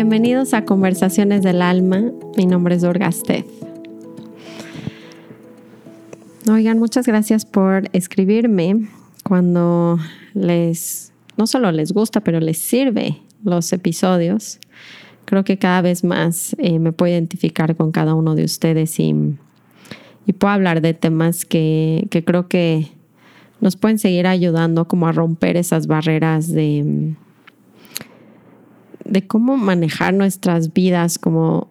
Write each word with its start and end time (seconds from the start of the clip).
Bienvenidos 0.00 0.54
a 0.54 0.64
Conversaciones 0.64 1.42
del 1.42 1.60
Alma. 1.60 2.12
Mi 2.36 2.46
nombre 2.46 2.76
es 2.76 2.82
Durgastez. 2.82 3.44
Oigan, 6.48 6.78
muchas 6.78 7.04
gracias 7.04 7.44
por 7.44 7.88
escribirme 7.92 8.86
cuando 9.24 9.98
les, 10.34 11.12
no 11.36 11.48
solo 11.48 11.72
les 11.72 11.90
gusta, 11.90 12.20
pero 12.20 12.38
les 12.38 12.58
sirve 12.58 13.18
los 13.42 13.72
episodios. 13.72 14.60
Creo 15.24 15.42
que 15.42 15.58
cada 15.58 15.82
vez 15.82 16.04
más 16.04 16.54
eh, 16.60 16.78
me 16.78 16.92
puedo 16.92 17.12
identificar 17.12 17.74
con 17.74 17.90
cada 17.90 18.14
uno 18.14 18.36
de 18.36 18.44
ustedes 18.44 19.00
y, 19.00 19.12
y 20.26 20.32
puedo 20.32 20.54
hablar 20.54 20.80
de 20.80 20.94
temas 20.94 21.44
que, 21.44 22.06
que 22.12 22.24
creo 22.24 22.46
que 22.46 22.86
nos 23.60 23.74
pueden 23.74 23.98
seguir 23.98 24.28
ayudando 24.28 24.86
como 24.86 25.08
a 25.08 25.12
romper 25.12 25.56
esas 25.56 25.88
barreras 25.88 26.52
de, 26.52 27.16
de 29.08 29.26
cómo 29.26 29.56
manejar 29.56 30.14
nuestras 30.14 30.72
vidas 30.72 31.18
como 31.18 31.68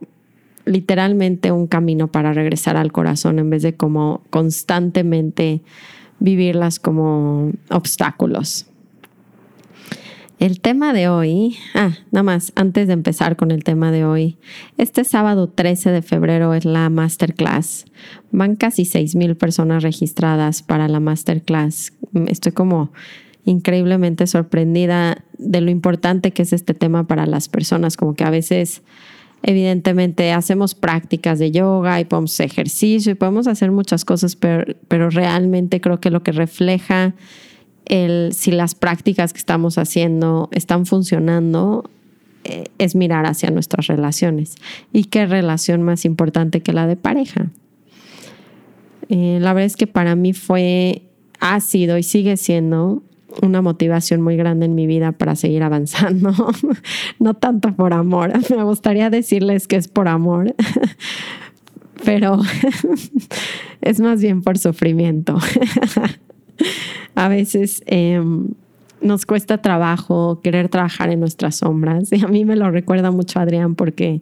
literalmente 0.65 1.51
un 1.51 1.67
camino 1.67 2.07
para 2.07 2.33
regresar 2.33 2.77
al 2.77 2.91
corazón 2.91 3.39
en 3.39 3.49
vez 3.49 3.63
de 3.63 3.75
como 3.75 4.21
constantemente 4.29 5.61
vivirlas 6.19 6.79
como 6.79 7.51
obstáculos. 7.69 8.67
El 10.39 10.59
tema 10.59 10.93
de 10.93 11.09
hoy, 11.09 11.57
ah, 11.73 11.95
nada 12.11 12.21
más, 12.21 12.51
antes 12.55 12.85
de 12.85 12.93
empezar 12.93 13.37
con 13.37 13.49
el 13.49 13.63
tema 13.63 13.91
de 13.91 14.05
hoy, 14.05 14.37
este 14.77 15.03
sábado 15.03 15.49
13 15.49 15.89
de 15.89 16.03
febrero 16.03 16.53
es 16.53 16.63
la 16.63 16.91
masterclass. 16.91 17.85
Van 18.31 18.55
casi 18.55 18.85
6 18.85 19.15
mil 19.15 19.35
personas 19.35 19.81
registradas 19.81 20.61
para 20.61 20.87
la 20.87 20.99
masterclass. 20.99 21.93
Estoy 22.27 22.51
como 22.51 22.91
increíblemente 23.47 24.27
sorprendida 24.27 25.23
de 25.37 25.61
lo 25.61 25.71
importante 25.71 26.31
que 26.31 26.41
es 26.41 26.51
este 26.51 26.73
tema 26.73 27.07
para 27.07 27.25
las 27.25 27.47
personas, 27.47 27.95
como 27.95 28.13
que 28.13 28.25
a 28.25 28.29
veces 28.29 28.81
evidentemente 29.41 30.33
hacemos 30.33 30.75
prácticas 30.75 31.39
de 31.39 31.51
yoga 31.51 32.01
y 32.01 32.05
podemos 32.05 32.37
ejercicio 32.41 33.13
y 33.13 33.15
podemos 33.15 33.47
hacer 33.47 33.71
muchas 33.71 34.03
cosas, 34.03 34.35
pero, 34.35 34.75
pero 34.89 35.09
realmente 35.09 35.79
creo 35.79 36.01
que 36.01 36.09
lo 36.09 36.23
que 36.23 36.33
refleja 36.33 37.15
el, 37.85 38.33
si 38.33 38.51
las 38.51 38.75
prácticas 38.75 39.31
que 39.31 39.39
estamos 39.39 39.77
haciendo 39.77 40.49
están 40.51 40.85
funcionando, 40.85 41.89
eh, 42.43 42.65
es 42.79 42.95
mirar 42.95 43.25
hacia 43.25 43.49
nuestras 43.49 43.87
relaciones. 43.87 44.55
¿Y 44.91 45.05
qué 45.05 45.25
relación 45.25 45.83
más 45.83 46.03
importante 46.03 46.59
que 46.59 46.73
la 46.73 46.85
de 46.85 46.97
pareja? 46.97 47.49
Eh, 49.07 49.37
la 49.39 49.53
verdad 49.53 49.67
es 49.67 49.77
que 49.77 49.87
para 49.87 50.15
mí 50.15 50.33
fue, 50.33 51.03
ha 51.39 51.61
sido 51.61 51.97
y 51.97 52.03
sigue 52.03 52.35
siendo 52.35 53.03
una 53.41 53.61
motivación 53.61 54.21
muy 54.21 54.37
grande 54.37 54.65
en 54.65 54.75
mi 54.75 54.87
vida 54.87 55.11
para 55.11 55.35
seguir 55.35 55.63
avanzando. 55.63 56.31
no 57.19 57.33
tanto 57.33 57.73
por 57.75 57.93
amor. 57.93 58.33
Me 58.55 58.63
gustaría 58.63 59.09
decirles 59.09 59.67
que 59.67 59.75
es 59.75 59.87
por 59.87 60.07
amor, 60.07 60.55
pero 62.05 62.39
es 63.81 63.99
más 63.99 64.21
bien 64.21 64.41
por 64.41 64.57
sufrimiento 64.57 65.37
a 67.17 67.27
veces 67.29 67.83
em, 67.87 68.49
nos 69.01 69.25
cuesta 69.25 69.57
trabajo 69.59 70.39
querer 70.41 70.69
trabajar 70.69 71.09
en 71.09 71.19
nuestras 71.19 71.55
sombras. 71.55 72.11
Y 72.13 72.23
a 72.23 72.27
mí 72.27 72.45
me 72.45 72.55
lo 72.55 72.69
recuerda 72.69 73.09
mucho 73.09 73.39
Adrián 73.39 73.73
porque 73.73 74.21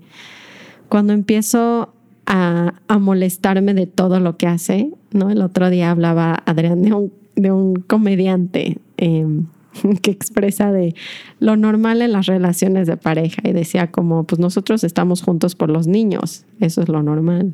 cuando 0.88 1.12
empiezo 1.12 1.94
a, 2.25 2.73
molestarme 3.00 3.73
de 3.73 3.86
todo 3.86 4.22
lo 4.22 4.38
que 4.38 4.47
hace, 4.47 4.92
¿no? 5.12 5.30
El 5.30 5.42
otro 5.42 5.69
día 5.69 5.92
hablaba 5.92 6.42
Adrián 6.45 6.81
de 6.81 6.94
un, 6.94 7.14
de 7.36 7.52
un 7.52 7.75
comediante 7.75 8.78
em, 8.97 9.45
que 10.01 10.11
expresa 10.11 10.72
de 10.72 10.95
lo 11.39 11.56
normal 11.56 12.01
en 12.01 12.11
las 12.11 12.25
relaciones 12.25 12.88
de 12.88 12.97
pareja 12.97 13.41
y 13.44 13.51
decía 13.51 13.91
como, 13.91 14.23
pues 14.23 14.39
nosotros 14.39 14.83
estamos 14.83 15.22
juntos 15.22 15.56
por 15.56 15.69
los 15.69 15.88
niños, 15.88 16.45
eso 16.59 16.81
es 16.81 16.89
lo 16.89 17.03
normal 17.03 17.53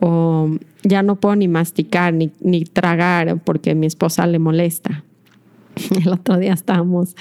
o 0.00 0.50
ya 0.82 1.02
no 1.02 1.16
puedo 1.16 1.36
ni 1.36 1.48
masticar 1.48 2.14
ni, 2.14 2.30
ni 2.40 2.64
tragar 2.64 3.38
porque 3.44 3.74
mi 3.74 3.86
esposa 3.86 4.26
le 4.26 4.38
molesta. 4.38 5.04
El 6.04 6.08
otro 6.12 6.38
día 6.38 6.52
estábamos 6.52 7.14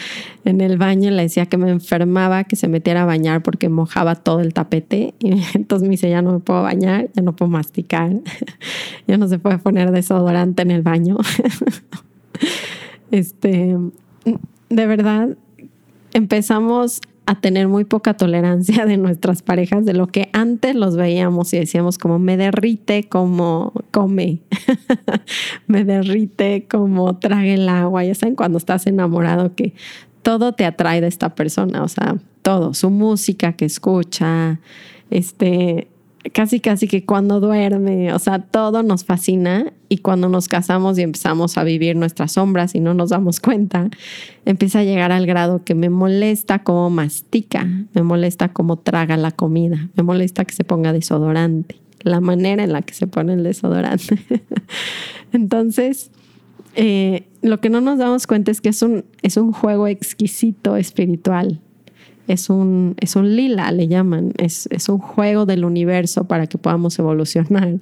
en 0.43 0.61
el 0.61 0.77
baño 0.77 1.09
y 1.09 1.13
le 1.13 1.23
decía 1.23 1.45
que 1.45 1.57
me 1.57 1.69
enfermaba, 1.69 2.43
que 2.43 2.55
se 2.55 2.67
metiera 2.67 3.03
a 3.03 3.05
bañar 3.05 3.43
porque 3.43 3.69
mojaba 3.69 4.15
todo 4.15 4.39
el 4.39 4.53
tapete. 4.53 5.13
Y 5.19 5.43
entonces 5.53 5.87
me 5.87 5.91
dice, 5.91 6.09
ya 6.09 6.21
no 6.21 6.33
me 6.33 6.39
puedo 6.39 6.63
bañar, 6.63 7.09
ya 7.13 7.21
no 7.21 7.35
puedo 7.35 7.49
masticar, 7.49 8.11
ya 9.07 9.17
no 9.17 9.27
se 9.27 9.39
puede 9.39 9.57
poner 9.59 9.91
desodorante 9.91 10.63
en 10.63 10.71
el 10.71 10.81
baño. 10.81 11.17
Este, 13.11 13.77
de 14.69 14.87
verdad, 14.87 15.37
empezamos 16.13 17.01
a 17.27 17.41
tener 17.41 17.67
muy 17.67 17.83
poca 17.83 18.15
tolerancia 18.15 18.85
de 18.85 18.97
nuestras 18.97 19.41
parejas, 19.41 19.85
de 19.85 19.93
lo 19.93 20.07
que 20.07 20.29
antes 20.31 20.75
los 20.75 20.95
veíamos 20.95 21.53
y 21.53 21.59
decíamos 21.59 21.97
como 21.97 22.19
me 22.19 22.37
derrite 22.37 23.03
como 23.03 23.73
come, 23.91 24.39
me 25.67 25.83
derrite 25.83 26.67
como 26.69 27.17
trague 27.17 27.55
el 27.55 27.67
agua, 27.67 28.05
ya 28.05 28.15
saben 28.15 28.35
cuando 28.35 28.57
estás 28.57 28.87
enamorado 28.87 29.53
que 29.55 29.73
todo 30.21 30.53
te 30.53 30.65
atrae 30.65 31.01
de 31.01 31.07
esta 31.07 31.35
persona, 31.35 31.83
o 31.83 31.89
sea, 31.89 32.15
todo, 32.41 32.73
su 32.73 32.89
música 32.89 33.53
que 33.53 33.65
escucha, 33.65 34.61
este, 35.09 35.89
casi 36.33 36.59
casi 36.59 36.87
que 36.87 37.05
cuando 37.05 37.39
duerme, 37.39 38.13
o 38.13 38.19
sea, 38.19 38.39
todo 38.39 38.83
nos 38.83 39.03
fascina 39.03 39.73
y 39.89 39.99
cuando 39.99 40.29
nos 40.29 40.47
casamos 40.47 40.97
y 40.97 41.01
empezamos 41.01 41.57
a 41.57 41.63
vivir 41.63 41.95
nuestras 41.95 42.33
sombras 42.33 42.75
y 42.75 42.79
no 42.79 42.93
nos 42.93 43.09
damos 43.09 43.39
cuenta, 43.39 43.89
empieza 44.45 44.79
a 44.79 44.83
llegar 44.83 45.11
al 45.11 45.25
grado 45.25 45.63
que 45.63 45.75
me 45.75 45.89
molesta 45.89 46.63
cómo 46.63 46.89
mastica, 46.89 47.67
me 47.93 48.03
molesta 48.03 48.49
cómo 48.49 48.77
traga 48.77 49.17
la 49.17 49.31
comida, 49.31 49.89
me 49.95 50.03
molesta 50.03 50.45
que 50.45 50.53
se 50.53 50.63
ponga 50.63 50.93
desodorante, 50.93 51.75
la 52.01 52.21
manera 52.21 52.63
en 52.63 52.73
la 52.73 52.81
que 52.81 52.93
se 52.93 53.07
pone 53.07 53.33
el 53.33 53.43
desodorante. 53.43 54.19
Entonces, 55.33 56.11
eh, 56.75 57.27
lo 57.41 57.59
que 57.59 57.69
no 57.69 57.81
nos 57.81 57.99
damos 57.99 58.27
cuenta 58.27 58.51
es 58.51 58.61
que 58.61 58.69
es 58.69 58.81
un, 58.81 59.05
es 59.21 59.37
un 59.37 59.51
juego 59.51 59.87
exquisito 59.87 60.75
espiritual 60.75 61.61
es 62.27 62.49
un, 62.49 62.95
es 62.99 63.15
un 63.15 63.35
lila, 63.35 63.71
le 63.71 63.87
llaman, 63.87 64.33
es, 64.37 64.67
es 64.71 64.89
un 64.89 64.99
juego 64.99 65.45
del 65.45 65.65
universo 65.65 66.25
para 66.25 66.47
que 66.47 66.57
podamos 66.57 66.99
evolucionar. 66.99 67.77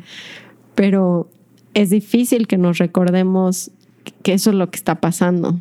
Pero 0.75 1.29
es 1.73 1.89
difícil 1.89 2.47
que 2.47 2.57
nos 2.57 2.77
recordemos 2.77 3.71
que 4.23 4.33
eso 4.33 4.51
es 4.51 4.55
lo 4.55 4.69
que 4.69 4.77
está 4.77 4.95
pasando. 5.01 5.59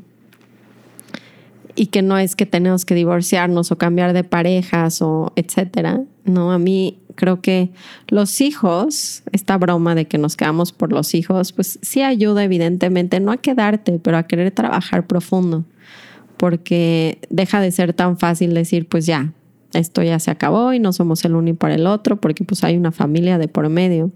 Y 1.77 1.87
que 1.87 2.03
no 2.03 2.19
es 2.19 2.37
que 2.37 2.47
tenemos 2.47 2.85
que 2.85 2.95
divorciarnos 2.95 3.73
o 3.73 3.79
cambiar 3.79 4.13
de 4.13 4.23
parejas 4.23 5.03
o 5.03 5.33
etcétera. 5.35 6.03
No, 6.25 6.53
a 6.53 6.59
mí 6.59 6.99
creo 7.17 7.41
que 7.41 7.71
los 8.09 8.41
hijos, 8.41 9.23
esta 9.33 9.57
broma 9.59 9.95
de 9.95 10.05
que 10.05 10.19
nos 10.19 10.37
quedamos 10.37 10.73
por 10.73 10.93
los 10.93 11.15
hijos, 11.15 11.53
pues 11.53 11.79
sí 11.83 12.03
ayuda 12.03 12.45
evidentemente, 12.45 13.19
no 13.19 13.33
a 13.33 13.39
quedarte, 13.39 13.99
pero 13.99 14.19
a 14.19 14.25
querer 14.25 14.53
trabajar 14.53 15.07
profundo 15.07 15.65
porque 16.37 17.19
deja 17.31 17.61
de 17.61 17.71
ser 17.73 17.93
tan 17.93 18.19
fácil 18.19 18.55
decir, 18.55 18.89
pues 18.89 19.07
ya, 19.07 19.33
esto 19.73 20.03
ya 20.03 20.19
se 20.19 20.31
acabó 20.31 20.73
y 20.73 20.79
no 20.79 20.93
somos 20.93 21.25
el 21.25 21.35
uno 21.35 21.51
y 21.51 21.53
para 21.55 21.75
el 21.75 21.87
otro, 21.87 22.21
porque 22.21 22.45
pues 22.45 22.65
hay 22.65 22.77
una 22.77 22.93
familia 22.93 23.39
de 23.39 23.49
por 23.49 23.69
medio. 23.69 24.11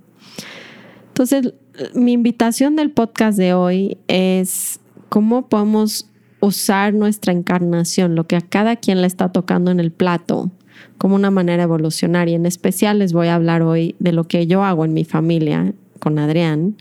Entonces, 1.08 1.52
mi 1.94 2.12
invitación 2.12 2.76
del 2.76 2.90
podcast 2.90 3.38
de 3.38 3.54
hoy 3.54 3.98
es 4.08 4.80
cómo 5.08 5.48
podemos 5.48 6.08
usar 6.40 6.94
nuestra 6.94 7.32
encarnación, 7.32 8.14
lo 8.14 8.26
que 8.26 8.36
a 8.36 8.40
cada 8.40 8.76
quien 8.76 9.00
le 9.00 9.06
está 9.06 9.32
tocando 9.32 9.70
en 9.70 9.80
el 9.80 9.90
plato, 9.90 10.50
como 10.96 11.16
una 11.16 11.30
manera 11.30 11.64
evolucionaria. 11.64 12.36
En 12.36 12.46
especial 12.46 13.00
les 13.00 13.12
voy 13.12 13.28
a 13.28 13.34
hablar 13.34 13.62
hoy 13.62 13.96
de 13.98 14.12
lo 14.12 14.24
que 14.24 14.46
yo 14.46 14.62
hago 14.62 14.84
en 14.84 14.92
mi 14.92 15.04
familia 15.04 15.72
con 15.98 16.18
Adrián 16.18 16.76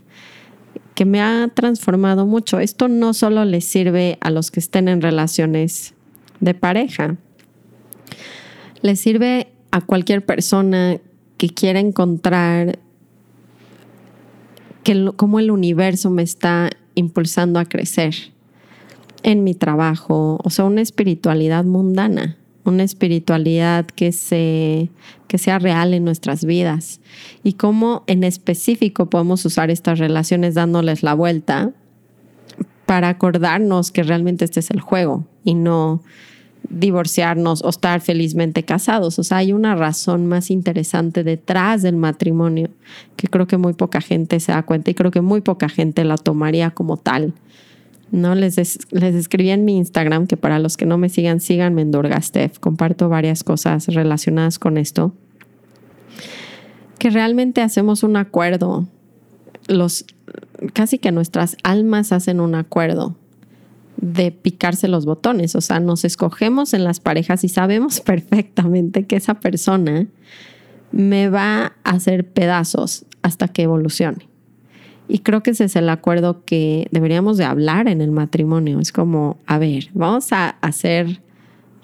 que 0.98 1.04
me 1.04 1.20
ha 1.20 1.46
transformado 1.54 2.26
mucho. 2.26 2.58
Esto 2.58 2.88
no 2.88 3.14
solo 3.14 3.44
le 3.44 3.60
sirve 3.60 4.18
a 4.20 4.32
los 4.32 4.50
que 4.50 4.58
estén 4.58 4.88
en 4.88 5.00
relaciones 5.00 5.94
de 6.40 6.54
pareja, 6.54 7.14
le 8.82 8.96
sirve 8.96 9.46
a 9.70 9.80
cualquier 9.80 10.26
persona 10.26 10.98
que 11.36 11.50
quiera 11.50 11.78
encontrar 11.78 12.80
que 14.82 15.12
cómo 15.14 15.38
el 15.38 15.52
universo 15.52 16.10
me 16.10 16.24
está 16.24 16.70
impulsando 16.96 17.60
a 17.60 17.66
crecer 17.66 18.16
en 19.22 19.44
mi 19.44 19.54
trabajo, 19.54 20.40
o 20.42 20.50
sea, 20.50 20.64
una 20.64 20.80
espiritualidad 20.80 21.64
mundana 21.64 22.37
una 22.68 22.84
espiritualidad 22.84 23.86
que, 23.86 24.12
se, 24.12 24.90
que 25.26 25.38
sea 25.38 25.58
real 25.58 25.94
en 25.94 26.04
nuestras 26.04 26.44
vidas 26.44 27.00
y 27.42 27.54
cómo 27.54 28.04
en 28.06 28.24
específico 28.24 29.10
podemos 29.10 29.44
usar 29.44 29.70
estas 29.70 29.98
relaciones 29.98 30.54
dándoles 30.54 31.02
la 31.02 31.14
vuelta 31.14 31.72
para 32.86 33.08
acordarnos 33.08 33.90
que 33.90 34.02
realmente 34.02 34.44
este 34.44 34.60
es 34.60 34.70
el 34.70 34.80
juego 34.80 35.26
y 35.44 35.54
no 35.54 36.02
divorciarnos 36.70 37.62
o 37.62 37.68
estar 37.68 38.00
felizmente 38.00 38.62
casados. 38.62 39.18
O 39.18 39.24
sea, 39.24 39.38
hay 39.38 39.52
una 39.52 39.74
razón 39.74 40.26
más 40.26 40.50
interesante 40.50 41.24
detrás 41.24 41.82
del 41.82 41.96
matrimonio 41.96 42.68
que 43.16 43.28
creo 43.28 43.46
que 43.46 43.56
muy 43.56 43.72
poca 43.72 44.00
gente 44.00 44.40
se 44.40 44.52
da 44.52 44.62
cuenta 44.62 44.90
y 44.90 44.94
creo 44.94 45.10
que 45.10 45.20
muy 45.20 45.40
poca 45.40 45.68
gente 45.68 46.04
la 46.04 46.16
tomaría 46.16 46.70
como 46.70 46.96
tal. 46.96 47.34
¿No? 48.10 48.34
Les, 48.34 48.56
les 48.90 49.14
escribí 49.14 49.50
en 49.50 49.64
mi 49.64 49.76
Instagram, 49.76 50.26
que 50.26 50.36
para 50.36 50.58
los 50.58 50.76
que 50.76 50.86
no 50.86 50.98
me 50.98 51.08
sigan, 51.08 51.40
síganme 51.40 51.82
en 51.82 51.90
Durgastef. 51.90 52.58
Comparto 52.58 53.08
varias 53.08 53.44
cosas 53.44 53.86
relacionadas 53.86 54.58
con 54.58 54.78
esto. 54.78 55.14
Que 56.98 57.10
realmente 57.10 57.60
hacemos 57.60 58.02
un 58.02 58.16
acuerdo. 58.16 58.86
Los, 59.68 60.04
casi 60.72 60.98
que 60.98 61.12
nuestras 61.12 61.56
almas 61.62 62.12
hacen 62.12 62.40
un 62.40 62.54
acuerdo 62.54 63.16
de 64.00 64.30
picarse 64.30 64.88
los 64.88 65.04
botones. 65.04 65.54
O 65.54 65.60
sea, 65.60 65.80
nos 65.80 66.04
escogemos 66.04 66.74
en 66.74 66.84
las 66.84 67.00
parejas 67.00 67.44
y 67.44 67.48
sabemos 67.48 68.00
perfectamente 68.04 69.06
que 69.06 69.16
esa 69.16 69.34
persona 69.34 70.06
me 70.90 71.28
va 71.28 71.74
a 71.84 71.90
hacer 71.90 72.26
pedazos 72.26 73.04
hasta 73.22 73.48
que 73.48 73.62
evolucione. 73.62 74.28
Y 75.08 75.20
creo 75.20 75.42
que 75.42 75.52
ese 75.52 75.64
es 75.64 75.76
el 75.76 75.88
acuerdo 75.88 76.44
que 76.44 76.86
deberíamos 76.90 77.38
de 77.38 77.44
hablar 77.44 77.88
en 77.88 78.02
el 78.02 78.10
matrimonio. 78.10 78.78
Es 78.78 78.92
como, 78.92 79.38
a 79.46 79.58
ver, 79.58 79.88
vamos 79.94 80.32
a 80.32 80.50
hacer 80.60 81.22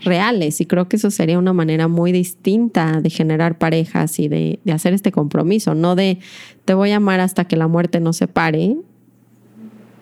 reales 0.05 0.61
y 0.61 0.67
creo 0.67 0.89
que 0.89 0.97
eso 0.97 1.11
sería 1.11 1.39
una 1.39 1.55
manera 1.55 1.89
muy 1.89 2.13
distinta 2.13 3.01
de 3.01 3.09
generar 3.11 3.59
parejas 3.59 4.19
y 4.19 4.29
de, 4.29 4.61
de, 4.65 4.73
hacer 4.73 4.93
este 4.93 5.11
compromiso, 5.11 5.75
no 5.75 5.95
de 5.95 6.19
te 6.67 6.75
voy 6.75 6.91
a 6.91 6.97
amar 6.97 7.21
hasta 7.21 7.47
que 7.47 7.57
la 7.57 7.69
muerte 7.69 8.01
nos 8.01 8.19
separe. 8.19 8.77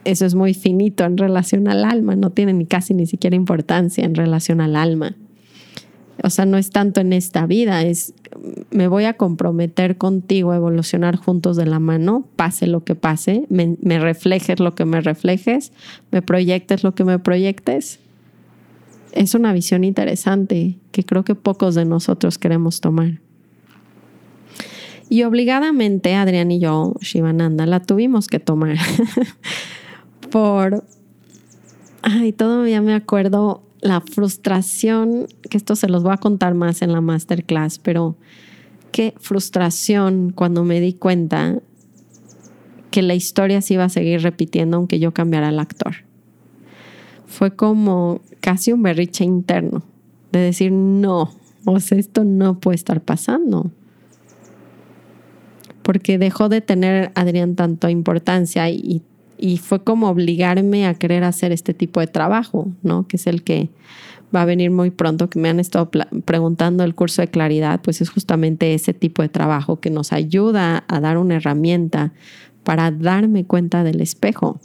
Eso 0.04 0.26
es 0.26 0.34
muy 0.34 0.54
finito 0.54 1.04
en 1.04 1.16
relación 1.16 1.69
al 1.69 1.84
alma, 1.84 2.16
no 2.16 2.30
tiene 2.30 2.52
ni 2.52 2.66
casi 2.66 2.92
ni 2.92 3.06
siquiera 3.06 3.36
importancia 3.36 4.04
en 4.04 4.16
relación 4.16 4.60
al 4.60 4.74
alma. 4.74 5.14
O 6.22 6.30
sea, 6.30 6.46
no 6.46 6.56
es 6.56 6.70
tanto 6.70 7.00
en 7.00 7.12
esta 7.12 7.46
vida, 7.46 7.82
es 7.82 8.14
me 8.70 8.86
voy 8.86 9.04
a 9.04 9.14
comprometer 9.14 9.98
contigo 9.98 10.52
a 10.52 10.56
evolucionar 10.56 11.16
juntos 11.16 11.56
de 11.56 11.66
la 11.66 11.80
mano, 11.80 12.26
pase 12.36 12.69
lo 12.69 12.84
que 12.84 12.94
pase, 12.94 13.44
me, 13.48 13.76
me 13.82 13.98
reflejes 13.98 14.60
lo 14.60 14.74
que 14.74 14.84
me 14.84 15.00
reflejes, 15.00 15.72
me 16.12 16.22
proyectes 16.22 16.84
lo 16.84 16.94
que 16.94 17.04
me 17.04 17.19
proyectes. 17.19 17.98
Es 19.10 19.34
una 19.34 19.52
visión 19.52 19.84
interesante 19.84 20.78
que 20.92 21.04
creo 21.04 21.24
que 21.24 21.34
pocos 21.34 21.74
de 21.74 21.84
nosotros 21.84 22.38
queremos 22.38 22.80
tomar. 22.80 23.20
Y 25.08 25.24
obligadamente 25.24 26.14
Adrián 26.14 26.50
y 26.50 26.58
yo, 26.58 26.94
Shivananda, 27.00 27.66
la 27.66 27.80
tuvimos 27.80 28.28
que 28.28 28.38
tomar. 28.38 28.78
Por. 30.30 30.84
Ay, 32.00 32.32
todavía 32.32 32.80
me 32.80 32.94
acuerdo 32.94 33.62
la 33.82 34.00
frustración, 34.00 35.26
que 35.50 35.58
esto 35.58 35.76
se 35.76 35.88
los 35.88 36.02
voy 36.02 36.14
a 36.14 36.17
contar 36.17 36.55
más 36.55 36.81
en 36.82 36.93
la 36.93 37.00
masterclass, 37.00 37.79
pero 37.79 38.17
qué 38.93 39.12
frustración 39.19 40.32
cuando 40.34 40.64
me 40.64 40.81
di 40.81 40.94
cuenta 40.94 41.58
que 42.90 43.02
la 43.02 43.14
historia 43.14 43.61
se 43.61 43.75
iba 43.75 43.84
a 43.84 43.88
seguir 43.88 44.23
repitiendo 44.23 44.76
aunque 44.76 45.00
yo 45.00 45.12
cambiara 45.12 45.49
el 45.49 45.58
actor. 45.58 45.96
Fue 47.26 47.56
como 47.56 48.20
casi 48.40 48.73
un 48.73 48.82
berriche 48.82 49.25
interno 49.25 49.82
de 50.31 50.38
decir, 50.38 50.70
no, 50.70 51.31
o 51.64 51.81
sea, 51.81 51.99
esto 51.99 52.25
no 52.25 52.61
puede 52.61 52.76
estar 52.76 53.00
pasando. 53.00 53.70
Porque 55.82 56.19
dejó 56.19 56.49
de 56.49 56.61
tener 56.61 57.11
Adrián 57.14 57.56
tanto 57.56 57.88
importancia 57.88 58.70
y 58.70 58.76
y 58.76 59.02
fue 59.56 59.82
como 59.82 60.08
obligarme 60.08 60.86
a 60.86 60.94
querer 60.94 61.24
hacer 61.24 61.52
este 61.52 61.74
tipo 61.74 62.00
de 62.00 62.06
trabajo, 62.06 62.68
¿no? 62.82 63.06
Que 63.08 63.16
es 63.16 63.26
el 63.26 63.42
que 63.42 63.70
va 64.34 64.42
a 64.42 64.46
venir 64.46 64.70
muy 64.70 64.90
pronto, 64.90 65.28
que 65.28 65.38
me 65.38 65.48
han 65.48 65.60
estado 65.60 65.90
preguntando 66.24 66.84
el 66.84 66.94
curso 66.94 67.22
de 67.22 67.28
claridad, 67.28 67.80
pues 67.82 68.00
es 68.00 68.10
justamente 68.10 68.74
ese 68.74 68.94
tipo 68.94 69.22
de 69.22 69.28
trabajo 69.28 69.80
que 69.80 69.90
nos 69.90 70.12
ayuda 70.12 70.84
a 70.88 71.00
dar 71.00 71.18
una 71.18 71.36
herramienta 71.36 72.12
para 72.64 72.90
darme 72.90 73.44
cuenta 73.44 73.84
del 73.84 74.00
espejo, 74.00 74.60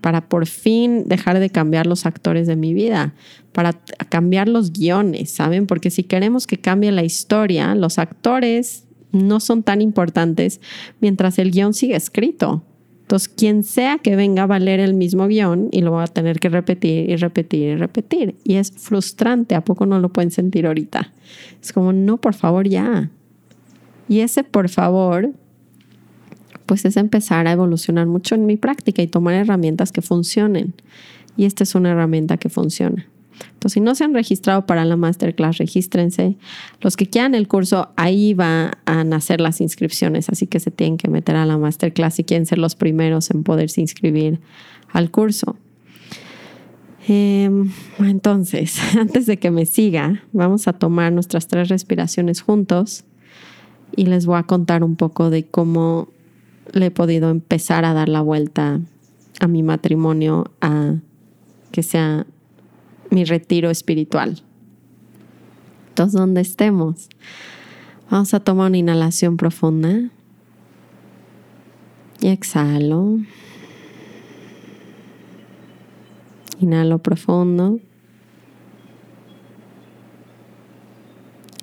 para 0.00 0.28
por 0.28 0.46
fin 0.46 1.08
dejar 1.08 1.40
de 1.40 1.50
cambiar 1.50 1.86
los 1.86 2.06
actores 2.06 2.46
de 2.46 2.56
mi 2.56 2.74
vida, 2.74 3.14
para 3.52 3.72
cambiar 4.08 4.48
los 4.48 4.72
guiones, 4.72 5.30
¿saben? 5.30 5.66
Porque 5.66 5.90
si 5.90 6.04
queremos 6.04 6.46
que 6.46 6.58
cambie 6.58 6.92
la 6.92 7.02
historia, 7.02 7.74
los 7.74 7.98
actores 7.98 8.84
no 9.10 9.40
son 9.40 9.62
tan 9.62 9.80
importantes 9.80 10.60
mientras 11.00 11.38
el 11.38 11.50
guion 11.50 11.74
sigue 11.74 11.96
escrito. 11.96 12.62
Entonces, 13.08 13.28
quien 13.30 13.62
sea 13.62 13.96
que 13.96 14.16
venga 14.16 14.44
a 14.44 14.58
leer 14.58 14.80
el 14.80 14.92
mismo 14.92 15.28
guion 15.28 15.70
y 15.72 15.80
lo 15.80 15.92
va 15.92 16.02
a 16.02 16.06
tener 16.08 16.38
que 16.40 16.50
repetir 16.50 17.08
y 17.08 17.16
repetir 17.16 17.70
y 17.70 17.76
repetir. 17.76 18.34
Y 18.44 18.56
es 18.56 18.70
frustrante, 18.70 19.54
¿a 19.54 19.64
poco 19.64 19.86
no 19.86 19.98
lo 19.98 20.10
pueden 20.10 20.30
sentir 20.30 20.66
ahorita? 20.66 21.10
Es 21.62 21.72
como, 21.72 21.94
no, 21.94 22.18
por 22.18 22.34
favor, 22.34 22.68
ya. 22.68 23.10
Y 24.10 24.20
ese 24.20 24.44
por 24.44 24.68
favor, 24.68 25.30
pues 26.66 26.84
es 26.84 26.98
empezar 26.98 27.46
a 27.46 27.52
evolucionar 27.52 28.06
mucho 28.06 28.34
en 28.34 28.44
mi 28.44 28.58
práctica 28.58 29.00
y 29.00 29.06
tomar 29.06 29.32
herramientas 29.32 29.90
que 29.90 30.02
funcionen. 30.02 30.74
Y 31.34 31.46
esta 31.46 31.62
es 31.64 31.74
una 31.74 31.92
herramienta 31.92 32.36
que 32.36 32.50
funciona. 32.50 33.06
Entonces, 33.52 33.72
si 33.74 33.80
no 33.80 33.94
se 33.94 34.04
han 34.04 34.14
registrado 34.14 34.66
para 34.66 34.84
la 34.84 34.96
masterclass, 34.96 35.58
regístrense. 35.58 36.36
Los 36.80 36.96
que 36.96 37.06
quieran 37.06 37.34
el 37.34 37.48
curso, 37.48 37.90
ahí 37.96 38.34
van 38.34 38.72
a 38.84 39.04
nacer 39.04 39.40
las 39.40 39.60
inscripciones, 39.60 40.28
así 40.28 40.46
que 40.46 40.60
se 40.60 40.70
tienen 40.70 40.96
que 40.96 41.08
meter 41.08 41.36
a 41.36 41.46
la 41.46 41.58
masterclass 41.58 42.14
si 42.14 42.24
quieren 42.24 42.46
ser 42.46 42.58
los 42.58 42.76
primeros 42.76 43.30
en 43.30 43.42
poderse 43.42 43.80
inscribir 43.80 44.40
al 44.92 45.10
curso. 45.10 45.56
Em, 47.08 47.70
entonces, 48.00 48.78
antes 48.96 49.26
de 49.26 49.38
que 49.38 49.50
me 49.50 49.66
siga, 49.66 50.22
vamos 50.32 50.68
a 50.68 50.74
tomar 50.74 51.12
nuestras 51.12 51.48
tres 51.48 51.68
respiraciones 51.68 52.42
juntos 52.42 53.04
y 53.96 54.06
les 54.06 54.26
voy 54.26 54.38
a 54.38 54.42
contar 54.42 54.84
un 54.84 54.96
poco 54.96 55.30
de 55.30 55.46
cómo 55.46 56.08
le 56.72 56.86
he 56.86 56.90
podido 56.90 57.30
empezar 57.30 57.84
a 57.86 57.94
dar 57.94 58.08
la 58.10 58.20
vuelta 58.20 58.80
a 59.40 59.48
mi 59.48 59.62
matrimonio 59.62 60.50
a 60.60 60.96
que 61.72 61.82
sea 61.82 62.26
mi 63.10 63.24
retiro 63.24 63.70
espiritual. 63.70 64.42
Entonces, 65.90 66.18
donde 66.18 66.40
estemos, 66.40 67.08
vamos 68.10 68.32
a 68.34 68.40
tomar 68.40 68.68
una 68.68 68.78
inhalación 68.78 69.36
profunda 69.36 70.10
y 72.20 72.28
exhalo. 72.28 73.18
Inhalo 76.60 76.98
profundo. 76.98 77.78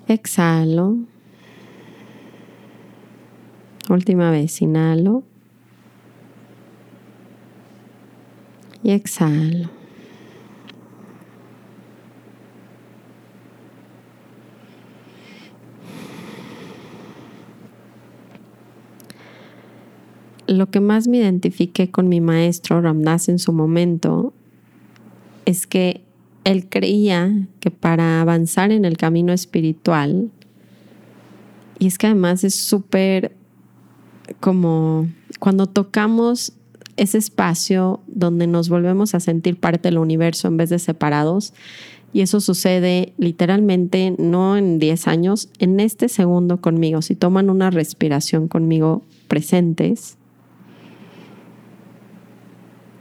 Exhalo. 0.08 0.96
Última 3.90 4.30
vez, 4.30 4.62
inhalo. 4.62 5.22
Y 8.82 8.92
exhalo. 8.92 9.75
Lo 20.46 20.70
que 20.70 20.80
más 20.80 21.08
me 21.08 21.18
identifiqué 21.18 21.90
con 21.90 22.08
mi 22.08 22.20
maestro 22.20 22.80
Ramdas 22.80 23.28
en 23.28 23.38
su 23.38 23.52
momento 23.52 24.32
es 25.44 25.66
que 25.66 26.02
él 26.44 26.68
creía 26.68 27.48
que 27.60 27.70
para 27.70 28.20
avanzar 28.20 28.70
en 28.70 28.84
el 28.84 28.96
camino 28.96 29.32
espiritual, 29.32 30.30
y 31.78 31.88
es 31.88 31.98
que 31.98 32.06
además 32.06 32.44
es 32.44 32.54
súper 32.54 33.32
como 34.40 35.08
cuando 35.38 35.66
tocamos 35.66 36.52
ese 36.96 37.18
espacio 37.18 38.00
donde 38.06 38.46
nos 38.46 38.68
volvemos 38.68 39.14
a 39.14 39.20
sentir 39.20 39.58
parte 39.58 39.88
del 39.88 39.98
universo 39.98 40.48
en 40.48 40.56
vez 40.56 40.70
de 40.70 40.78
separados, 40.78 41.52
y 42.12 42.22
eso 42.22 42.40
sucede 42.40 43.12
literalmente 43.18 44.14
no 44.16 44.56
en 44.56 44.78
10 44.78 45.08
años, 45.08 45.50
en 45.58 45.80
este 45.80 46.08
segundo 46.08 46.60
conmigo. 46.60 47.02
Si 47.02 47.14
toman 47.14 47.50
una 47.50 47.70
respiración 47.70 48.48
conmigo 48.48 49.02
presentes, 49.28 50.16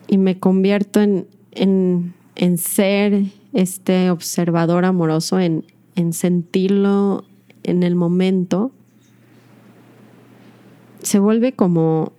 y 0.08 0.18
me 0.18 0.40
convierto 0.40 1.02
en, 1.02 1.28
en, 1.52 2.58
ser 2.58 3.24
este 3.54 4.10
observador 4.12 4.86
amoroso, 4.86 5.40
en, 5.40 5.66
en 5.96 6.14
sentirlo 6.14 7.26
en 7.64 7.84
el 7.84 7.96
momento, 7.96 8.72
se 11.02 11.20
vuelve 11.20 11.54
como, 11.54 12.12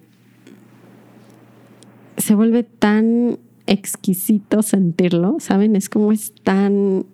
se 2.16 2.34
vuelve 2.34 2.62
tan 2.62 3.38
exquisito 3.66 4.62
sentirlo, 4.62 5.36
¿saben? 5.40 5.76
Es 5.76 5.88
como 5.88 6.12
es 6.12 6.32
tan 6.42 7.04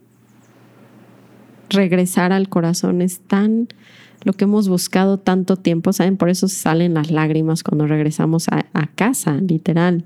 regresar 1.71 2.33
al 2.33 2.49
corazón, 2.49 3.01
es 3.01 3.21
tan 3.21 3.69
lo 4.25 4.35
que 4.35 4.45
hemos 4.45 4.69
buscado 4.69 5.19
tanto 5.19 5.57
tiempo, 5.57 5.93
¿saben? 5.93 6.17
Por 6.17 6.29
eso 6.29 6.47
salen 6.47 6.95
las 6.95 7.11
lágrimas 7.11 7.65
cuando 7.65 7.87
regresamos 7.87 8.49
a, 8.49 8.67
a 8.73 8.87
casa, 8.87 9.35
literal 9.35 10.05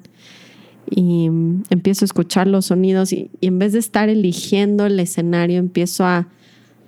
y 0.89 1.27
empiezo 1.71 2.05
a 2.05 2.07
escuchar 2.07 2.47
los 2.47 2.67
sonidos 2.67 3.13
y, 3.13 3.31
en 3.41 3.59
vez 3.59 3.73
de 3.73 3.79
estar 3.79 4.09
eligiendo 4.09 4.87
el 4.87 4.99
escenario, 5.01 5.59
empiezo 5.59 6.05
a, 6.05 6.29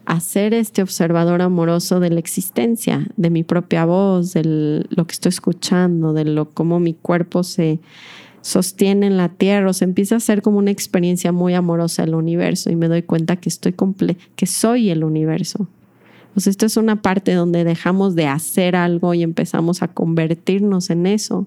a, 0.07 0.21
ser 0.21 0.55
este 0.55 0.83
observador 0.83 1.43
amoroso 1.43 2.00
de 2.00 2.11
la 2.11 2.21
existencia, 2.21 3.07
de 3.17 3.31
mi 3.31 3.45
propia 3.45 3.85
voz, 3.85 4.33
de 4.33 4.87
lo 4.88 5.07
que 5.07 5.12
estoy 5.12 5.31
escuchando, 5.31 6.12
de 6.12 6.25
lo 6.25 6.50
cómo 6.50 6.81
mi 6.81 6.95
cuerpo 6.95 7.43
se, 7.43 7.81
sostiene 8.49 9.07
en 9.07 9.17
la 9.17 9.28
tierra, 9.28 9.71
o 9.71 9.73
se 9.73 9.85
empieza 9.85 10.14
a 10.14 10.19
hacer 10.19 10.43
como 10.43 10.59
una 10.59 10.71
experiencia 10.71 11.33
muy 11.33 11.55
amorosa 11.55 12.05
del 12.05 12.14
universo 12.14 12.71
y 12.71 12.76
me 12.76 12.88
doy 12.88 13.02
cuenta 13.02 13.37
que 13.37 13.49
estoy 13.49 13.75
que 14.37 14.47
soy 14.47 14.90
el 14.90 15.05
universo. 15.05 15.69
Pues 16.35 16.47
esto 16.47 16.67
es 16.67 16.76
una 16.76 17.02
parte 17.02 17.35
donde 17.35 17.64
dejamos 17.64 18.14
de 18.14 18.26
hacer 18.26 18.76
algo 18.76 19.12
y 19.14 19.23
empezamos 19.23 19.83
a 19.83 19.88
convertirnos 19.88 20.90
en 20.90 21.07
eso. 21.07 21.47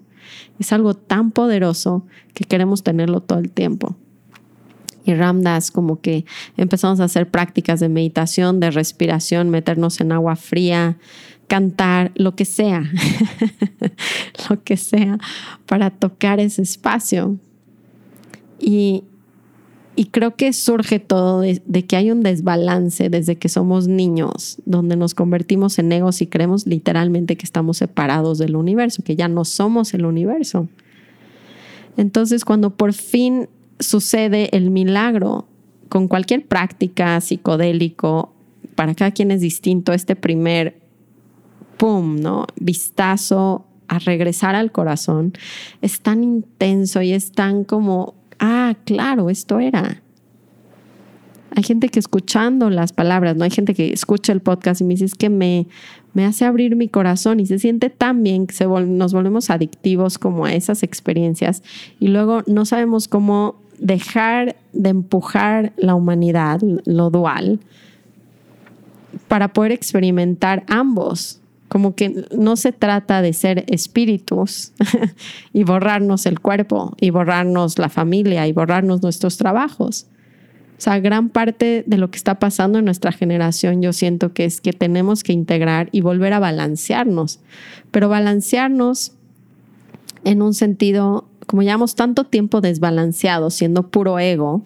Es 0.58 0.72
algo 0.72 0.94
tan 0.94 1.30
poderoso 1.30 2.06
que 2.34 2.44
queremos 2.44 2.82
tenerlo 2.82 3.20
todo 3.20 3.38
el 3.38 3.50
tiempo. 3.50 3.96
Y 5.04 5.14
Ramdas 5.14 5.70
como 5.70 6.00
que 6.00 6.24
empezamos 6.56 7.00
a 7.00 7.04
hacer 7.04 7.28
prácticas 7.28 7.80
de 7.80 7.88
meditación, 7.88 8.60
de 8.60 8.70
respiración, 8.70 9.50
meternos 9.50 10.00
en 10.00 10.12
agua 10.12 10.36
fría, 10.36 10.96
cantar, 11.48 12.12
lo 12.14 12.34
que 12.36 12.44
sea, 12.44 12.84
lo 14.48 14.62
que 14.62 14.76
sea, 14.76 15.18
para 15.66 15.90
tocar 15.90 16.40
ese 16.40 16.62
espacio. 16.62 17.36
Y, 18.58 19.04
y 19.94 20.06
creo 20.06 20.36
que 20.36 20.52
surge 20.52 21.00
todo 21.00 21.40
de, 21.40 21.86
que 21.86 21.96
hay 21.96 22.10
un 22.10 22.22
desbalance 22.22 23.10
desde 23.10 23.36
que 23.36 23.48
somos 23.48 23.88
niños, 23.88 24.58
donde 24.64 24.96
nos 24.96 25.14
convertimos 25.14 25.78
en 25.78 25.92
egos 25.92 26.22
y 26.22 26.26
creemos 26.26 26.66
literalmente 26.66 27.36
que 27.36 27.44
estamos 27.44 27.76
separados 27.76 28.38
del 28.38 28.56
universo, 28.56 29.02
que 29.02 29.16
ya 29.16 29.28
no 29.28 29.44
somos 29.44 29.92
el 29.92 30.06
universo. 30.06 30.68
Entonces, 31.98 32.44
cuando 32.46 32.70
por 32.70 32.94
fin 32.94 33.48
sucede 33.80 34.56
el 34.56 34.70
milagro 34.70 35.46
con 35.90 36.08
cualquier 36.08 36.46
práctica 36.46 37.20
psicodélico, 37.20 38.32
para 38.74 38.94
cada 38.94 39.10
quien 39.10 39.30
es 39.30 39.42
distinto, 39.42 39.92
este 39.92 40.16
primer 40.16 40.80
pum, 41.76 42.18
¿no? 42.18 42.46
Vistazo 42.58 43.66
a 43.88 43.98
regresar 43.98 44.54
al 44.54 44.72
corazón 44.72 45.34
es 45.82 46.00
tan 46.00 46.24
intenso 46.24 47.02
y 47.02 47.12
es 47.12 47.32
tan 47.32 47.64
como 47.64 48.14
ah, 48.42 48.74
claro, 48.84 49.30
esto 49.30 49.60
era. 49.60 50.02
Hay 51.54 51.62
gente 51.62 51.88
que 51.88 51.98
escuchando 51.98 52.70
las 52.70 52.92
palabras, 52.92 53.36
no 53.36 53.44
hay 53.44 53.50
gente 53.50 53.74
que 53.74 53.92
escucha 53.92 54.32
el 54.32 54.40
podcast 54.40 54.80
y 54.80 54.84
me 54.84 54.94
dice, 54.94 55.04
es 55.04 55.14
que 55.14 55.30
me, 55.30 55.68
me 56.12 56.24
hace 56.24 56.44
abrir 56.44 56.74
mi 56.74 56.88
corazón 56.88 57.40
y 57.40 57.46
se 57.46 57.58
siente 57.58 57.88
tan 57.88 58.22
bien 58.22 58.46
que 58.46 58.64
nos 58.64 59.12
volvemos 59.12 59.50
adictivos 59.50 60.18
como 60.18 60.46
a 60.46 60.54
esas 60.54 60.82
experiencias 60.82 61.62
y 62.00 62.08
luego 62.08 62.42
no 62.46 62.64
sabemos 62.64 63.06
cómo 63.06 63.56
dejar 63.78 64.56
de 64.72 64.88
empujar 64.88 65.72
la 65.76 65.94
humanidad, 65.94 66.60
lo 66.86 67.10
dual, 67.10 67.60
para 69.28 69.52
poder 69.52 69.72
experimentar 69.72 70.64
ambos 70.68 71.41
como 71.72 71.94
que 71.94 72.26
no 72.36 72.56
se 72.56 72.70
trata 72.70 73.22
de 73.22 73.32
ser 73.32 73.64
espíritus 73.66 74.72
y 75.54 75.64
borrarnos 75.64 76.26
el 76.26 76.38
cuerpo 76.38 76.94
y 77.00 77.08
borrarnos 77.08 77.78
la 77.78 77.88
familia 77.88 78.46
y 78.46 78.52
borrarnos 78.52 79.02
nuestros 79.02 79.38
trabajos. 79.38 80.06
O 80.76 80.80
sea, 80.82 81.00
gran 81.00 81.30
parte 81.30 81.82
de 81.86 81.96
lo 81.96 82.10
que 82.10 82.18
está 82.18 82.38
pasando 82.38 82.78
en 82.78 82.84
nuestra 82.84 83.10
generación 83.10 83.80
yo 83.80 83.94
siento 83.94 84.34
que 84.34 84.44
es 84.44 84.60
que 84.60 84.74
tenemos 84.74 85.22
que 85.22 85.32
integrar 85.32 85.88
y 85.92 86.02
volver 86.02 86.34
a 86.34 86.40
balancearnos, 86.40 87.40
pero 87.90 88.10
balancearnos 88.10 89.12
en 90.24 90.42
un 90.42 90.52
sentido, 90.52 91.26
como 91.46 91.62
llevamos 91.62 91.94
tanto 91.94 92.24
tiempo 92.24 92.60
desbalanceados, 92.60 93.54
siendo 93.54 93.88
puro 93.88 94.18
ego, 94.18 94.60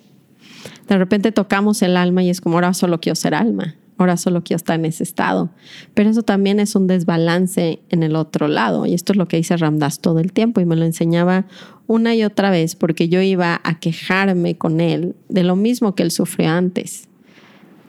de 0.89 0.99
repente 0.99 1.31
tocamos 1.31 1.83
el 1.83 1.97
alma 1.97 2.25
y 2.25 2.31
es 2.31 2.41
como 2.41 2.57
ahora 2.57 2.75
solo 2.75 2.99
quiero 2.99 3.15
ser 3.15 3.37
alma 3.37 3.77
ahora 3.99 4.17
solo 4.17 4.43
quiero 4.43 4.57
estar 4.57 4.79
en 4.79 4.85
ese 4.85 5.03
estado. 5.03 5.51
Pero 5.95 6.11
eso 6.11 6.23
también 6.23 6.61
es 6.61 6.75
un 6.75 6.87
desbalance 6.87 7.81
en 7.89 8.03
el 8.03 8.17
otro 8.17 8.49
lado. 8.49 8.87
Y 8.87 8.95
esto 8.95 9.13
es 9.13 9.17
lo 9.17 9.27
que 9.29 9.37
dice 9.37 9.57
Ramdas 9.57 10.01
todo 10.01 10.21
el 10.21 10.33
tiempo 10.33 10.61
y 10.61 10.65
me 10.65 10.77
lo 10.77 10.85
enseñaba 10.85 11.47
una 11.87 12.15
y 12.15 12.25
otra 12.25 12.51
vez 12.51 12.77
porque 12.77 13.09
yo 13.09 13.21
iba 13.21 13.61
a 13.65 13.79
quejarme 13.79 14.57
con 14.57 14.81
él 14.81 15.15
de 15.29 15.45
lo 15.45 15.57
mismo 15.57 15.95
que 15.95 16.03
él 16.03 16.11
sufrió 16.11 16.51
antes. 16.51 17.09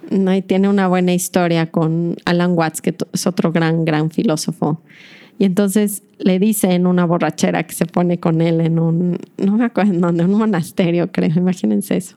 ¿No? 0.09 0.33
Y 0.33 0.41
tiene 0.41 0.69
una 0.69 0.87
buena 0.87 1.13
historia 1.13 1.69
con 1.69 2.15
Alan 2.23 2.53
Watts, 2.53 2.81
que 2.81 2.95
es 3.11 3.27
otro 3.27 3.51
gran, 3.51 3.83
gran 3.83 4.09
filósofo. 4.09 4.81
Y 5.39 5.45
entonces 5.45 6.03
le 6.17 6.39
dice 6.39 6.71
en 6.73 6.87
una 6.87 7.05
borrachera 7.05 7.63
que 7.63 7.73
se 7.73 7.85
pone 7.85 8.19
con 8.19 8.41
él 8.41 8.61
en 8.61 8.79
un, 8.79 9.19
no 9.37 9.57
me 9.57 9.65
acuerdo 9.65 9.93
en 9.93 10.01
dónde, 10.01 10.25
un 10.25 10.31
monasterio, 10.31 11.11
creo, 11.11 11.31
imagínense 11.35 11.97
eso. 11.97 12.15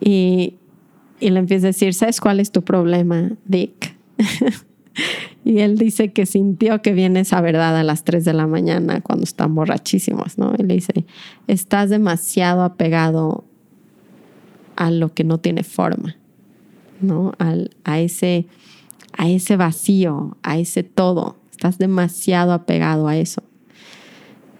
Y, 0.00 0.54
y 1.22 1.30
le 1.30 1.38
empieza 1.38 1.66
a 1.66 1.68
decir, 1.68 1.94
¿sabes 1.94 2.20
cuál 2.20 2.40
es 2.40 2.50
tu 2.50 2.62
problema, 2.62 3.30
Dick? 3.44 3.94
y 5.44 5.60
él 5.60 5.78
dice 5.78 6.12
que 6.12 6.26
sintió 6.26 6.82
que 6.82 6.92
viene 6.92 7.20
esa 7.20 7.40
verdad 7.40 7.76
a 7.76 7.84
las 7.84 8.02
3 8.02 8.24
de 8.24 8.32
la 8.32 8.48
mañana 8.48 9.00
cuando 9.00 9.22
están 9.22 9.54
borrachísimos, 9.54 10.36
¿no? 10.36 10.52
Él 10.58 10.66
dice, 10.66 11.06
estás 11.46 11.90
demasiado 11.90 12.62
apegado 12.62 13.44
a 14.74 14.90
lo 14.90 15.14
que 15.14 15.22
no 15.22 15.38
tiene 15.38 15.62
forma, 15.62 16.16
¿no? 17.00 17.34
Al, 17.38 17.70
a, 17.84 18.00
ese, 18.00 18.46
a 19.16 19.28
ese 19.30 19.56
vacío, 19.56 20.36
a 20.42 20.58
ese 20.58 20.82
todo. 20.82 21.36
Estás 21.52 21.78
demasiado 21.78 22.52
apegado 22.52 23.06
a 23.06 23.16
eso. 23.16 23.44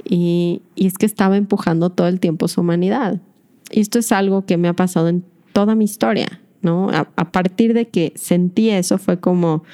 Y, 0.05 0.63
y 0.77 0.87
es 0.87 0.97
que 0.97 1.07
estaba 1.07 1.37
empujando 1.37 1.91
todo 1.91 2.07
el 2.07 2.21
tiempo 2.21 2.47
su 2.47 2.61
humanidad. 2.61 3.21
Y 3.73 3.81
esto 3.81 3.99
es 3.99 4.13
algo 4.13 4.47
que 4.47 4.59
me 4.59 4.69
ha 4.69 4.75
pasado 4.75 5.09
en 5.09 5.25
toda 5.53 5.75
mi 5.75 5.87
historia. 5.87 6.39
¿No? 6.63 6.91
A, 6.91 7.33
partir 7.33 7.75
de 7.75 7.89
que 7.89 8.13
sentí 8.15 8.71
eso 8.71 8.97
fue 8.99 9.19
como, 9.19 9.65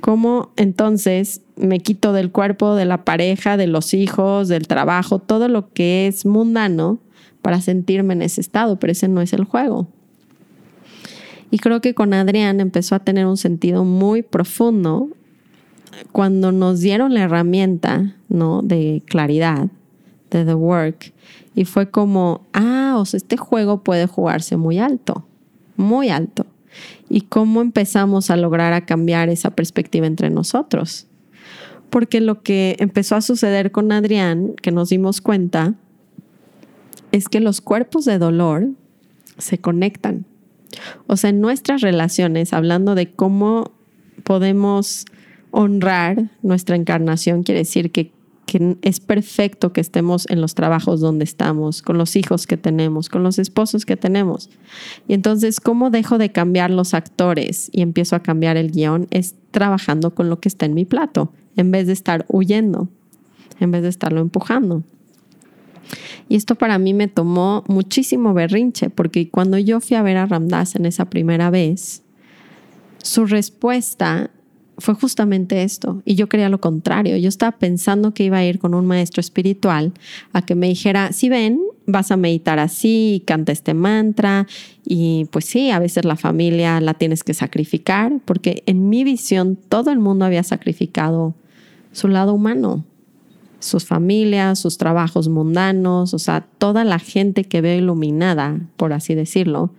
¿cómo 0.00 0.52
entonces 0.56 1.42
me 1.56 1.80
quito 1.80 2.12
del 2.12 2.30
cuerpo, 2.30 2.76
de 2.76 2.84
la 2.84 3.04
pareja, 3.04 3.56
de 3.56 3.66
los 3.66 3.92
hijos, 3.94 4.48
del 4.48 4.68
trabajo, 4.68 5.18
todo 5.18 5.48
lo 5.48 5.72
que 5.72 6.06
es 6.06 6.24
mundano 6.24 7.00
para 7.42 7.60
sentirme 7.60 8.14
en 8.14 8.22
ese 8.22 8.40
estado? 8.40 8.78
Pero 8.78 8.92
ese 8.92 9.08
no 9.08 9.20
es 9.20 9.32
el 9.32 9.44
juego. 9.44 9.88
Y 11.50 11.58
creo 11.58 11.80
que 11.80 11.94
con 11.94 12.14
Adrián 12.14 12.60
empezó 12.60 12.94
a 12.94 13.00
tener 13.00 13.26
un 13.26 13.36
sentido 13.36 13.84
muy 13.84 14.22
profundo 14.22 15.08
cuando 16.12 16.52
nos 16.52 16.80
dieron 16.80 17.14
la 17.14 17.22
herramienta, 17.22 18.16
¿no? 18.28 18.62
De 18.62 19.02
claridad, 19.06 19.68
de 20.30 20.44
The 20.44 20.54
Work. 20.54 21.12
Y 21.54 21.64
fue 21.64 21.90
como, 21.90 22.42
ah, 22.52 22.96
o 22.98 23.04
sea, 23.04 23.18
este 23.18 23.36
juego 23.36 23.82
puede 23.82 24.06
jugarse 24.06 24.56
muy 24.56 24.78
alto 24.78 25.24
muy 25.76 26.08
alto. 26.10 26.46
¿Y 27.08 27.22
cómo 27.22 27.62
empezamos 27.62 28.30
a 28.30 28.36
lograr 28.36 28.72
a 28.72 28.84
cambiar 28.84 29.28
esa 29.28 29.50
perspectiva 29.50 30.06
entre 30.06 30.30
nosotros? 30.30 31.06
Porque 31.90 32.20
lo 32.20 32.42
que 32.42 32.76
empezó 32.78 33.14
a 33.14 33.20
suceder 33.20 33.70
con 33.70 33.92
Adrián, 33.92 34.54
que 34.60 34.72
nos 34.72 34.88
dimos 34.88 35.20
cuenta, 35.20 35.74
es 37.12 37.28
que 37.28 37.40
los 37.40 37.60
cuerpos 37.60 38.04
de 38.04 38.18
dolor 38.18 38.68
se 39.38 39.58
conectan. 39.58 40.26
O 41.06 41.16
sea, 41.16 41.30
en 41.30 41.40
nuestras 41.40 41.80
relaciones, 41.80 42.52
hablando 42.52 42.94
de 42.94 43.10
cómo 43.10 43.72
podemos 44.24 45.06
honrar 45.50 46.30
nuestra 46.42 46.76
encarnación, 46.76 47.42
quiere 47.42 47.60
decir 47.60 47.92
que 47.92 48.12
que 48.46 48.76
es 48.82 49.00
perfecto 49.00 49.72
que 49.72 49.80
estemos 49.80 50.26
en 50.30 50.40
los 50.40 50.54
trabajos 50.54 51.00
donde 51.00 51.24
estamos, 51.24 51.82
con 51.82 51.98
los 51.98 52.14
hijos 52.14 52.46
que 52.46 52.56
tenemos, 52.56 53.08
con 53.08 53.24
los 53.24 53.38
esposos 53.40 53.84
que 53.84 53.96
tenemos. 53.96 54.48
Y 55.08 55.14
entonces, 55.14 55.60
¿cómo 55.60 55.90
dejo 55.90 56.16
de 56.16 56.30
cambiar 56.30 56.70
los 56.70 56.94
actores 56.94 57.68
y 57.72 57.82
empiezo 57.82 58.14
a 58.14 58.20
cambiar 58.20 58.56
el 58.56 58.70
guion? 58.70 59.08
Es 59.10 59.34
trabajando 59.50 60.14
con 60.14 60.30
lo 60.30 60.38
que 60.38 60.48
está 60.48 60.64
en 60.64 60.74
mi 60.74 60.84
plato, 60.84 61.32
en 61.56 61.72
vez 61.72 61.88
de 61.88 61.92
estar 61.92 62.24
huyendo, 62.28 62.88
en 63.58 63.72
vez 63.72 63.82
de 63.82 63.88
estarlo 63.88 64.20
empujando. 64.20 64.84
Y 66.28 66.36
esto 66.36 66.54
para 66.54 66.78
mí 66.78 66.94
me 66.94 67.08
tomó 67.08 67.64
muchísimo 67.66 68.32
berrinche, 68.32 68.90
porque 68.90 69.28
cuando 69.28 69.58
yo 69.58 69.80
fui 69.80 69.96
a 69.96 70.02
ver 70.02 70.16
a 70.16 70.26
Ramdas 70.26 70.76
en 70.76 70.86
esa 70.86 71.06
primera 71.06 71.50
vez, 71.50 72.02
su 73.02 73.26
respuesta 73.26 74.30
fue 74.78 74.94
justamente 74.94 75.62
esto. 75.62 76.02
Y 76.04 76.14
yo 76.14 76.28
quería 76.28 76.48
lo 76.48 76.60
contrario. 76.60 77.16
Yo 77.16 77.28
estaba 77.28 77.52
pensando 77.58 78.12
que 78.12 78.24
iba 78.24 78.38
a 78.38 78.44
ir 78.44 78.58
con 78.58 78.74
un 78.74 78.86
maestro 78.86 79.20
espiritual 79.20 79.92
a 80.32 80.42
que 80.42 80.54
me 80.54 80.68
dijera, 80.68 81.12
si 81.12 81.28
ven, 81.28 81.60
vas 81.86 82.10
a 82.10 82.16
meditar 82.16 82.58
así, 82.58 83.22
canta 83.26 83.52
este 83.52 83.74
mantra. 83.74 84.46
Y 84.84 85.26
pues 85.30 85.46
sí, 85.46 85.70
a 85.70 85.78
veces 85.78 86.04
la 86.04 86.16
familia 86.16 86.80
la 86.80 86.94
tienes 86.94 87.24
que 87.24 87.34
sacrificar, 87.34 88.20
porque 88.24 88.62
en 88.66 88.88
mi 88.88 89.04
visión 89.04 89.56
todo 89.56 89.90
el 89.90 89.98
mundo 89.98 90.24
había 90.24 90.42
sacrificado 90.42 91.34
su 91.92 92.08
lado 92.08 92.34
humano, 92.34 92.84
sus 93.60 93.86
familias, 93.86 94.58
sus 94.58 94.76
trabajos 94.76 95.28
mundanos, 95.28 96.12
o 96.12 96.18
sea, 96.18 96.46
toda 96.58 96.84
la 96.84 96.98
gente 96.98 97.44
que 97.44 97.62
ve 97.62 97.76
iluminada, 97.76 98.60
por 98.76 98.92
así 98.92 99.14
decirlo, 99.14 99.72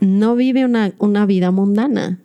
no 0.00 0.36
vive 0.36 0.64
una, 0.64 0.92
una 0.98 1.26
vida 1.26 1.50
mundana 1.50 2.20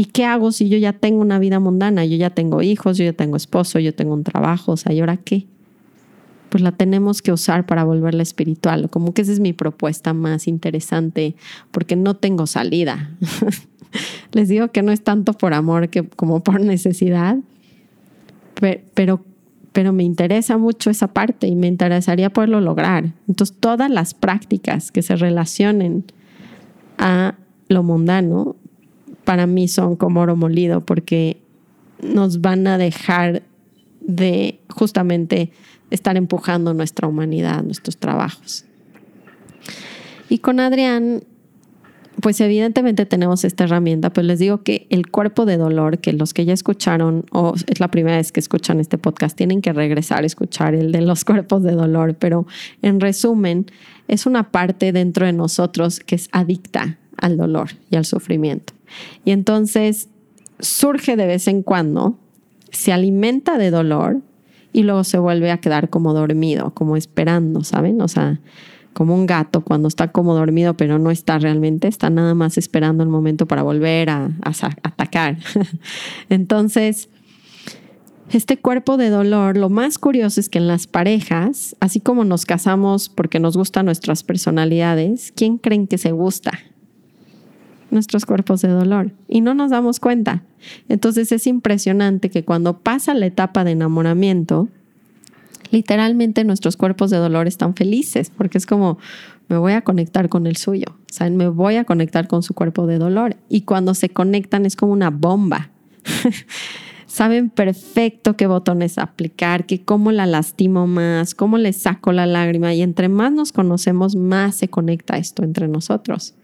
¿Y 0.00 0.06
qué 0.06 0.24
hago 0.24 0.50
si 0.50 0.70
yo 0.70 0.78
ya 0.78 0.94
tengo 0.94 1.20
una 1.20 1.38
vida 1.38 1.60
mundana? 1.60 2.06
Yo 2.06 2.16
ya 2.16 2.30
tengo 2.30 2.62
hijos, 2.62 2.96
yo 2.96 3.04
ya 3.04 3.12
tengo 3.12 3.36
esposo, 3.36 3.78
yo 3.80 3.94
tengo 3.94 4.14
un 4.14 4.24
trabajo, 4.24 4.72
o 4.72 4.76
sea, 4.78 4.94
¿y 4.94 5.00
ahora 5.00 5.18
qué? 5.18 5.44
Pues 6.48 6.62
la 6.62 6.72
tenemos 6.72 7.20
que 7.20 7.32
usar 7.32 7.66
para 7.66 7.84
volverla 7.84 8.22
espiritual. 8.22 8.88
Como 8.88 9.12
que 9.12 9.20
esa 9.20 9.32
es 9.32 9.40
mi 9.40 9.52
propuesta 9.52 10.14
más 10.14 10.48
interesante, 10.48 11.36
porque 11.70 11.96
no 11.96 12.16
tengo 12.16 12.46
salida. 12.46 13.10
Les 14.32 14.48
digo 14.48 14.68
que 14.68 14.80
no 14.80 14.90
es 14.90 15.04
tanto 15.04 15.34
por 15.34 15.52
amor 15.52 15.90
que 15.90 16.08
como 16.08 16.42
por 16.42 16.62
necesidad, 16.62 17.36
pero, 18.94 19.22
pero 19.72 19.92
me 19.92 20.02
interesa 20.02 20.56
mucho 20.56 20.88
esa 20.88 21.08
parte 21.08 21.46
y 21.46 21.56
me 21.56 21.66
interesaría 21.66 22.30
poderlo 22.30 22.62
lograr. 22.62 23.12
Entonces, 23.28 23.54
todas 23.60 23.90
las 23.90 24.14
prácticas 24.14 24.92
que 24.92 25.02
se 25.02 25.14
relacionen 25.16 26.06
a 26.96 27.34
lo 27.68 27.82
mundano, 27.82 28.56
para 29.24 29.46
mí 29.46 29.68
son 29.68 29.96
como 29.96 30.20
oro 30.20 30.36
molido, 30.36 30.84
porque 30.84 31.40
nos 32.02 32.40
van 32.40 32.66
a 32.66 32.78
dejar 32.78 33.42
de 34.00 34.60
justamente 34.68 35.52
estar 35.90 36.16
empujando 36.16 36.74
nuestra 36.74 37.08
humanidad, 37.08 37.62
nuestros 37.62 37.96
trabajos. 37.96 38.64
Y 40.28 40.38
con 40.38 40.60
Adrián, 40.60 41.24
pues 42.20 42.40
evidentemente 42.40 43.06
tenemos 43.06 43.44
esta 43.44 43.64
herramienta, 43.64 44.10
pues 44.10 44.26
les 44.26 44.38
digo 44.38 44.62
que 44.62 44.86
el 44.90 45.10
cuerpo 45.10 45.46
de 45.46 45.56
dolor, 45.56 45.98
que 45.98 46.12
los 46.12 46.34
que 46.34 46.44
ya 46.44 46.52
escucharon 46.52 47.24
o 47.32 47.54
es 47.66 47.80
la 47.80 47.88
primera 47.88 48.16
vez 48.16 48.30
que 48.30 48.40
escuchan 48.40 48.80
este 48.80 48.98
podcast, 48.98 49.36
tienen 49.36 49.62
que 49.62 49.72
regresar 49.72 50.22
a 50.22 50.26
escuchar 50.26 50.74
el 50.74 50.92
de 50.92 51.00
los 51.00 51.24
cuerpos 51.24 51.62
de 51.62 51.72
dolor, 51.72 52.14
pero 52.14 52.46
en 52.82 53.00
resumen, 53.00 53.66
es 54.08 54.26
una 54.26 54.50
parte 54.50 54.92
dentro 54.92 55.26
de 55.26 55.32
nosotros 55.32 56.00
que 56.00 56.16
es 56.16 56.28
adicta 56.32 56.98
al 57.16 57.36
dolor 57.36 57.70
y 57.90 57.96
al 57.96 58.04
sufrimiento. 58.04 58.72
Y 59.24 59.32
entonces 59.32 60.08
surge 60.58 61.16
de 61.16 61.26
vez 61.26 61.48
en 61.48 61.62
cuando, 61.62 62.16
se 62.70 62.92
alimenta 62.92 63.58
de 63.58 63.70
dolor 63.70 64.20
y 64.72 64.82
luego 64.84 65.04
se 65.04 65.18
vuelve 65.18 65.50
a 65.50 65.58
quedar 65.58 65.90
como 65.90 66.14
dormido, 66.14 66.72
como 66.74 66.96
esperando, 66.96 67.64
¿saben? 67.64 68.00
O 68.00 68.08
sea, 68.08 68.40
como 68.92 69.14
un 69.14 69.26
gato 69.26 69.62
cuando 69.62 69.88
está 69.88 70.08
como 70.08 70.34
dormido 70.34 70.74
pero 70.74 70.98
no 70.98 71.10
está 71.10 71.38
realmente, 71.38 71.88
está 71.88 72.10
nada 72.10 72.34
más 72.34 72.58
esperando 72.58 73.02
el 73.02 73.08
momento 73.08 73.46
para 73.46 73.62
volver 73.62 74.10
a, 74.10 74.30
atacar. 74.82 75.38
Entonces, 76.28 77.08
este 78.30 78.58
cuerpo 78.58 78.96
de 78.96 79.10
dolor, 79.10 79.56
lo 79.56 79.70
más 79.70 79.98
curioso 79.98 80.38
es 80.38 80.48
que 80.48 80.58
en 80.58 80.68
las 80.68 80.86
parejas, 80.86 81.76
así 81.80 82.00
como 82.00 82.24
nos 82.24 82.46
casamos 82.46 83.08
porque 83.08 83.40
nos 83.40 83.56
gustan 83.56 83.86
nuestras 83.86 84.22
personalidades, 84.22 85.32
¿quién 85.34 85.58
creen 85.58 85.88
que 85.88 85.98
se 85.98 86.12
gusta? 86.12 86.52
Nuestros 87.90 88.26
cuerpos 88.26 88.62
de 88.62 88.68
dolor. 88.68 89.12
Y 89.28 89.40
no 89.40 89.54
nos 89.54 89.70
damos 89.70 90.00
cuenta. 90.00 90.42
Entonces 90.88 91.32
es 91.32 91.46
impresionante 91.46 92.30
que 92.30 92.44
cuando 92.44 92.78
pasa 92.78 93.14
la 93.14 93.26
etapa 93.26 93.64
de 93.64 93.72
enamoramiento, 93.72 94.68
literalmente 95.70 96.44
nuestros 96.44 96.76
cuerpos 96.76 97.10
de 97.10 97.16
dolor 97.16 97.46
están 97.46 97.74
felices 97.74 98.30
porque 98.30 98.58
es 98.58 98.66
como 98.66 98.98
me 99.50 99.58
voy 99.58 99.72
a 99.72 99.82
conectar 99.82 100.28
con 100.28 100.46
el 100.46 100.56
suyo, 100.56 100.86
o 101.20 101.30
me 101.30 101.48
voy 101.48 101.74
a 101.74 101.84
conectar 101.84 102.28
con 102.28 102.44
su 102.44 102.54
cuerpo 102.54 102.86
de 102.86 102.98
dolor 102.98 103.36
y 103.48 103.62
cuando 103.62 103.94
se 103.94 104.08
conectan 104.08 104.64
es 104.64 104.76
como 104.76 104.92
una 104.92 105.10
bomba. 105.10 105.70
Saben 107.06 107.50
perfecto 107.50 108.36
qué 108.36 108.46
botones 108.46 108.96
aplicar, 108.96 109.66
que 109.66 109.84
cómo 109.84 110.12
la 110.12 110.26
lastimo 110.26 110.86
más, 110.86 111.34
cómo 111.34 111.58
le 111.58 111.72
saco 111.72 112.12
la 112.12 112.26
lágrima 112.26 112.72
y 112.72 112.82
entre 112.82 113.08
más 113.08 113.32
nos 113.32 113.50
conocemos, 113.50 114.14
más 114.14 114.54
se 114.54 114.68
conecta 114.68 115.18
esto 115.18 115.42
entre 115.42 115.66
nosotros. 115.66 116.34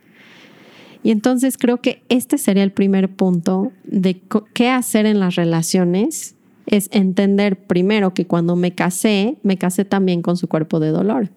Y 1.07 1.13
entonces 1.13 1.57
creo 1.57 1.81
que 1.81 2.03
este 2.09 2.37
sería 2.37 2.65
el 2.65 2.73
primer 2.73 3.09
punto 3.09 3.71
de 3.85 4.21
qué 4.55 4.71
hacer 4.71 5.07
en 5.07 5.21
las 5.21 5.37
relaciones 5.37 6.35
es 6.67 6.89
entender 6.91 7.57
primero 7.57 8.13
que 8.13 8.27
cuando 8.27 8.57
me 8.57 8.73
casé, 8.73 9.37
me 9.45 9.57
casé 9.57 9.85
también 9.85 10.21
con 10.21 10.37
su 10.37 10.49
cuerpo 10.49 10.81
de 10.81 10.89
dolor. 10.89 11.31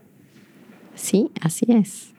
Sí, 0.95 1.29
así 1.41 1.67
es. 1.67 2.15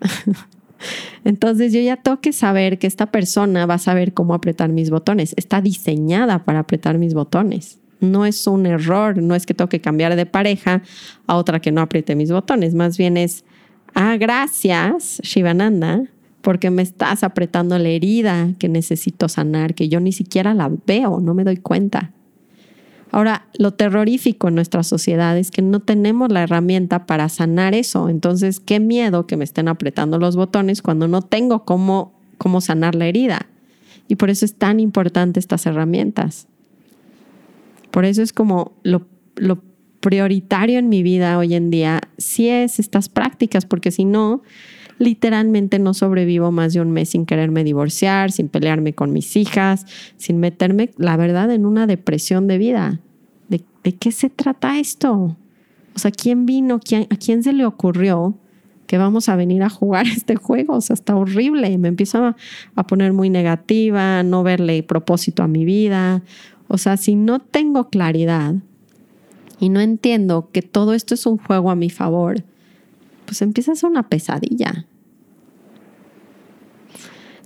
Entonces 1.24 1.72
yo 1.72 1.80
ya 1.80 1.96
tengo 1.96 2.20
que 2.20 2.32
saber 2.32 2.78
que 2.78 2.86
esta 2.86 3.06
persona 3.06 3.66
va 3.66 3.74
a 3.74 3.78
saber 3.78 4.14
cómo 4.14 4.34
apretar 4.34 4.68
mis 4.68 4.90
botones. 4.90 5.34
Está 5.36 5.60
diseñada 5.60 6.44
para 6.44 6.60
apretar 6.60 6.98
mis 6.98 7.14
botones. 7.14 7.80
No 7.98 8.26
es 8.26 8.46
un 8.46 8.64
error, 8.64 9.20
no 9.20 9.34
es 9.34 9.44
que 9.44 9.54
tengo 9.54 9.68
que 9.68 9.80
cambiar 9.80 10.14
de 10.14 10.24
pareja 10.24 10.82
a 11.26 11.34
otra 11.34 11.58
que 11.58 11.72
no 11.72 11.80
apriete 11.80 12.14
mis 12.14 12.30
botones. 12.30 12.74
Más 12.74 12.96
bien 12.96 13.16
es, 13.16 13.44
ah, 13.92 14.16
gracias, 14.18 15.20
Shivananda, 15.24 16.04
porque 16.42 16.70
me 16.70 16.82
estás 16.82 17.22
apretando 17.22 17.78
la 17.78 17.88
herida 17.88 18.54
que 18.58 18.68
necesito 18.68 19.28
sanar, 19.28 19.74
que 19.74 19.88
yo 19.88 20.00
ni 20.00 20.12
siquiera 20.12 20.54
la 20.54 20.70
veo, 20.86 21.20
no 21.20 21.34
me 21.34 21.44
doy 21.44 21.58
cuenta. 21.58 22.12
Ahora, 23.12 23.46
lo 23.58 23.72
terrorífico 23.72 24.48
en 24.48 24.54
nuestra 24.54 24.82
sociedad 24.82 25.36
es 25.36 25.50
que 25.50 25.62
no 25.62 25.80
tenemos 25.80 26.30
la 26.30 26.42
herramienta 26.42 27.06
para 27.06 27.28
sanar 27.28 27.74
eso. 27.74 28.08
Entonces, 28.08 28.60
qué 28.60 28.78
miedo 28.78 29.26
que 29.26 29.36
me 29.36 29.44
estén 29.44 29.66
apretando 29.66 30.18
los 30.18 30.36
botones 30.36 30.80
cuando 30.80 31.08
no 31.08 31.22
tengo 31.22 31.64
cómo, 31.64 32.12
cómo 32.38 32.60
sanar 32.60 32.94
la 32.94 33.06
herida. 33.06 33.46
Y 34.06 34.16
por 34.16 34.30
eso 34.30 34.44
es 34.44 34.54
tan 34.54 34.78
importante 34.78 35.40
estas 35.40 35.66
herramientas. 35.66 36.46
Por 37.90 38.04
eso 38.04 38.22
es 38.22 38.32
como 38.32 38.72
lo, 38.84 39.08
lo 39.34 39.60
prioritario 40.00 40.78
en 40.78 40.88
mi 40.88 41.02
vida 41.02 41.36
hoy 41.36 41.54
en 41.54 41.70
día, 41.70 42.00
sí 42.16 42.48
es 42.48 42.78
estas 42.78 43.08
prácticas, 43.08 43.66
porque 43.66 43.90
si 43.90 44.04
no, 44.04 44.42
literalmente 45.00 45.78
no 45.78 45.94
sobrevivo 45.94 46.52
más 46.52 46.74
de 46.74 46.80
un 46.82 46.92
mes 46.92 47.08
sin 47.08 47.24
quererme 47.24 47.64
divorciar, 47.64 48.30
sin 48.30 48.48
pelearme 48.48 48.92
con 48.92 49.12
mis 49.14 49.34
hijas, 49.34 49.86
sin 50.18 50.38
meterme, 50.38 50.90
la 50.98 51.16
verdad, 51.16 51.50
en 51.50 51.64
una 51.64 51.86
depresión 51.86 52.46
de 52.46 52.58
vida. 52.58 53.00
¿De, 53.48 53.94
qué 53.94 54.12
se 54.12 54.28
trata 54.28 54.78
esto? 54.78 55.38
O 55.96 55.98
sea, 55.98 56.10
¿quién 56.10 56.44
vino? 56.44 56.74
¿A 56.74 57.16
quién 57.16 57.42
se 57.42 57.54
le 57.54 57.64
ocurrió 57.64 58.34
que 58.86 58.98
vamos 58.98 59.30
a 59.30 59.36
venir 59.36 59.62
a 59.62 59.70
jugar 59.70 60.06
este 60.16 60.36
juego? 60.36 60.74
O 60.74 60.80
sea, 60.82 60.94
está 60.94 61.16
horrible. 61.16 61.78
Me 61.78 61.88
empiezo 61.88 62.22
a, 62.22 62.36
a 62.76 62.86
poner 62.86 63.14
muy 63.14 63.30
negativa, 63.30 64.22
no 64.22 64.42
verle 64.42 64.82
propósito 64.82 65.42
a 65.42 65.48
mi 65.48 65.64
vida. 65.64 66.22
O 66.68 66.76
sea, 66.76 66.98
si 66.98 67.16
no 67.16 67.38
tengo 67.38 67.88
claridad 67.88 68.56
y 69.58 69.70
no 69.70 69.80
entiendo 69.80 70.50
que 70.52 70.60
todo 70.60 70.92
esto 70.92 71.14
es 71.14 71.24
un 71.24 71.38
juego 71.38 71.70
a 71.70 71.74
mi 71.74 71.88
favor, 71.88 72.44
pues 73.24 73.40
empieza 73.40 73.72
a 73.72 73.76
ser 73.76 73.88
una 73.88 74.10
pesadilla. 74.10 74.84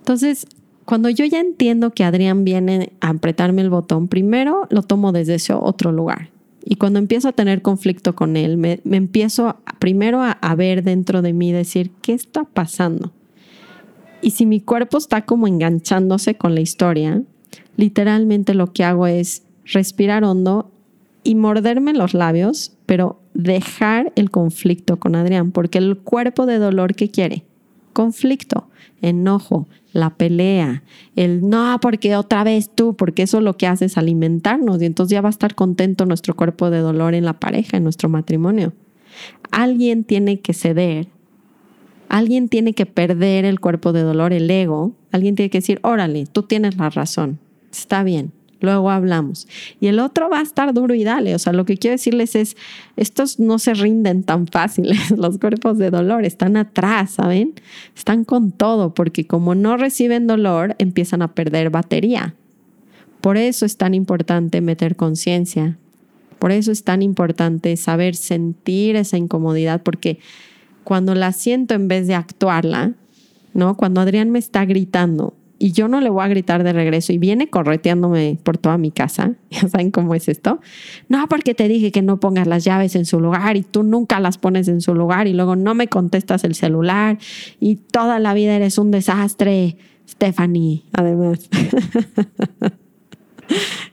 Entonces, 0.05 0.47
cuando 0.85 1.09
yo 1.09 1.25
ya 1.25 1.41
entiendo 1.41 1.93
que 1.93 2.05
Adrián 2.05 2.45
viene 2.45 2.93
a 3.01 3.09
apretarme 3.09 3.63
el 3.63 3.71
botón, 3.71 4.07
primero 4.07 4.67
lo 4.69 4.83
tomo 4.83 5.13
desde 5.13 5.37
ese 5.37 5.55
otro 5.55 5.93
lugar. 5.93 6.29
Y 6.63 6.77
cuando 6.77 6.99
empiezo 6.99 7.29
a 7.29 7.33
tener 7.33 7.63
conflicto 7.63 8.15
con 8.15 8.37
él, 8.37 8.59
me, 8.59 8.83
empiezo 8.85 9.57
primero 9.79 10.21
a, 10.21 10.33
a, 10.33 10.55
ver 10.57 10.83
dentro 10.83 11.23
de 11.23 11.33
mí, 11.33 11.53
decir, 11.53 11.91
¿qué 12.03 12.13
está 12.13 12.45
pasando? 12.45 13.13
Y 14.21 14.33
si 14.33 14.45
mi 14.45 14.61
cuerpo 14.61 14.99
está 14.99 15.25
como 15.25 15.47
enganchándose 15.47 16.35
con 16.35 16.55
la 16.55 16.61
historia, 16.61 17.23
literalmente 17.79 18.53
lo 18.53 18.75
que 18.75 18.85
hago 18.85 19.07
es 19.07 19.43
respirar 19.65 20.23
hondo 20.23 20.71
y 21.23 21.35
morderme 21.35 21.95
los 21.95 22.13
labios, 22.13 22.77
pero 22.85 23.23
dejar 23.33 24.13
el 24.17 24.31
conflicto 24.31 24.99
con 24.99 25.17
Adrián, 25.17 25.51
porque 25.51 25.79
el 25.79 25.97
cuerpo 25.97 26.45
de 26.45 26.59
dolor 26.59 26.95
que 26.95 27.11
quiere, 27.11 27.47
conflicto, 27.95 28.69
enojo, 29.01 29.67
la 29.95 30.11
pelea, 30.11 30.83
el 31.17 31.49
no, 31.49 31.79
porque 31.81 32.17
otra 32.17 32.45
vez 32.45 32.69
tú, 32.75 32.95
porque 32.95 33.23
eso 33.23 33.41
lo 33.41 33.57
que 33.57 33.67
hace 33.67 33.87
es 33.87 33.97
alimentarnos 33.97 34.83
y 34.83 34.85
entonces 34.85 35.13
ya 35.13 35.23
va 35.23 35.29
a 35.29 35.31
estar 35.31 35.55
contento 35.55 36.05
nuestro 36.05 36.35
cuerpo 36.35 36.69
de 36.69 36.81
dolor 36.81 37.15
en 37.15 37.25
la 37.25 37.39
pareja, 37.41 37.77
en 37.77 37.85
nuestro 37.85 38.09
matrimonio. 38.09 38.75
Alguien 39.51 40.05
tiene 40.05 40.41
que 40.41 40.53
ceder, 40.53 41.07
alguien 42.09 42.49
tiene 42.49 42.75
que 42.75 42.87
perder 42.87 43.45
el 43.45 43.61
cuerpo 43.61 43.93
de 43.93 44.03
dolor, 44.03 44.33
el 44.33 44.51
ego, 44.51 44.93
alguien 45.13 45.37
tiene 45.37 45.49
que 45.49 45.59
decir, 45.59 45.79
órale, 45.83 46.27
tú 46.27 46.43
tienes 46.43 46.77
la 46.77 46.91
razón, 46.91 47.39
está 47.71 48.03
bien, 48.03 48.33
luego 48.65 48.91
hablamos. 48.91 49.47
Y 49.81 49.87
el 49.87 49.99
otro 49.99 50.29
va 50.29 50.41
a 50.41 50.43
estar 50.43 50.73
duro 50.75 50.95
y 50.95 51.05
dale. 51.05 51.35
O 51.35 51.39
sea, 51.39 51.53
lo 51.53 51.65
que 51.65 51.77
quiero 51.77 51.93
decirles 51.93 52.35
es, 52.35 52.57
estos 52.97 53.39
no 53.39 53.59
se 53.59 53.75
rinden 53.75 54.23
tan 54.23 54.47
fáciles, 54.47 55.11
los 55.17 55.39
cuerpos 55.39 55.79
de 55.79 55.91
dolor 55.91 56.25
están 56.25 56.57
atrás, 56.57 57.13
¿saben? 57.13 57.55
Están 57.97 58.25
con 58.25 58.53
todo, 58.53 58.95
porque 58.95 59.27
como 59.27 59.55
no 59.55 59.77
reciben 59.77 60.27
dolor, 60.27 60.77
empiezan 60.79 61.23
a 61.23 61.35
perder 61.35 61.71
batería. 61.71 62.35
Por 63.21 63.37
eso 63.37 63.65
es 63.65 63.77
tan 63.77 63.95
importante 63.95 64.61
meter 64.61 64.97
conciencia. 64.97 65.79
Por 66.39 66.53
eso 66.53 66.73
es 66.73 66.85
tan 66.85 67.01
importante 67.01 67.75
saber 67.77 68.17
sentir 68.17 68.97
esa 68.97 69.17
incomodidad, 69.17 69.83
porque 69.83 70.19
cuando 70.85 71.15
la 71.15 71.33
siento 71.33 71.75
en 71.75 71.89
vez 71.89 72.07
de 72.07 72.15
actuarla, 72.15 72.93
¿no? 73.55 73.77
Cuando 73.77 74.03
Adrián 74.03 74.31
me 74.31 74.39
está 74.39 74.67
gritando, 74.67 75.35
y 75.59 75.73
yo 75.73 75.89
no 75.89 76.01
le 76.01 76.11
voy 76.11 76.25
a 76.25 76.29
gritar 76.29 76.65
de 76.65 76.73
regreso 76.73 77.13
y 77.13 77.19
viene 77.19 77.49
correteándome 77.49 78.39
por 78.43 78.59
toda 78.59 78.79
mi 78.79 78.91
casa. 78.91 79.35
¿Ya 79.51 79.69
saben 79.69 79.91
cómo 79.91 80.15
es 80.15 80.29
esto? 80.29 80.61
No, 81.09 81.27
porque 81.29 81.55
te 81.55 81.69
dije 81.69 81.93
que 81.93 82.03
no 82.03 82.21
pongas 82.21 82.47
las 82.47 82.65
llaves 82.65 82.97
en 82.97 83.05
su 83.05 83.21
lugar 83.21 83.57
y 83.57 83.63
tú 83.63 83.83
nunca 83.83 84.21
las 84.21 84.39
pones 84.39 84.69
en 84.69 84.81
su 84.81 84.95
lugar 84.95 85.27
y 85.27 85.33
luego 85.33 85.57
no 85.57 85.75
me 85.75 85.89
contestas 85.89 86.45
el 86.45 86.55
celular 86.55 87.19
y 87.61 87.77
toda 87.77 88.19
la 88.19 88.35
vida 88.35 88.55
eres 88.55 88.79
un 88.79 88.91
desastre, 88.91 89.77
Stephanie, 90.09 90.83
además. 90.93 91.49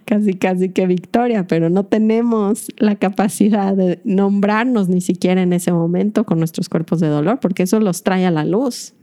casi, 0.05 0.33
casi 0.33 0.69
que 0.69 0.87
victoria, 0.87 1.47
pero 1.47 1.69
no 1.69 1.85
tenemos 1.85 2.67
la 2.77 2.95
capacidad 2.95 3.75
de 3.75 3.99
nombrarnos 4.03 4.89
ni 4.89 5.01
siquiera 5.01 5.41
en 5.41 5.53
ese 5.53 5.71
momento 5.71 6.25
con 6.25 6.39
nuestros 6.39 6.69
cuerpos 6.69 6.99
de 6.99 7.07
dolor, 7.07 7.39
porque 7.39 7.63
eso 7.63 7.79
los 7.79 8.03
trae 8.03 8.25
a 8.25 8.31
la 8.31 8.45
luz. 8.45 8.93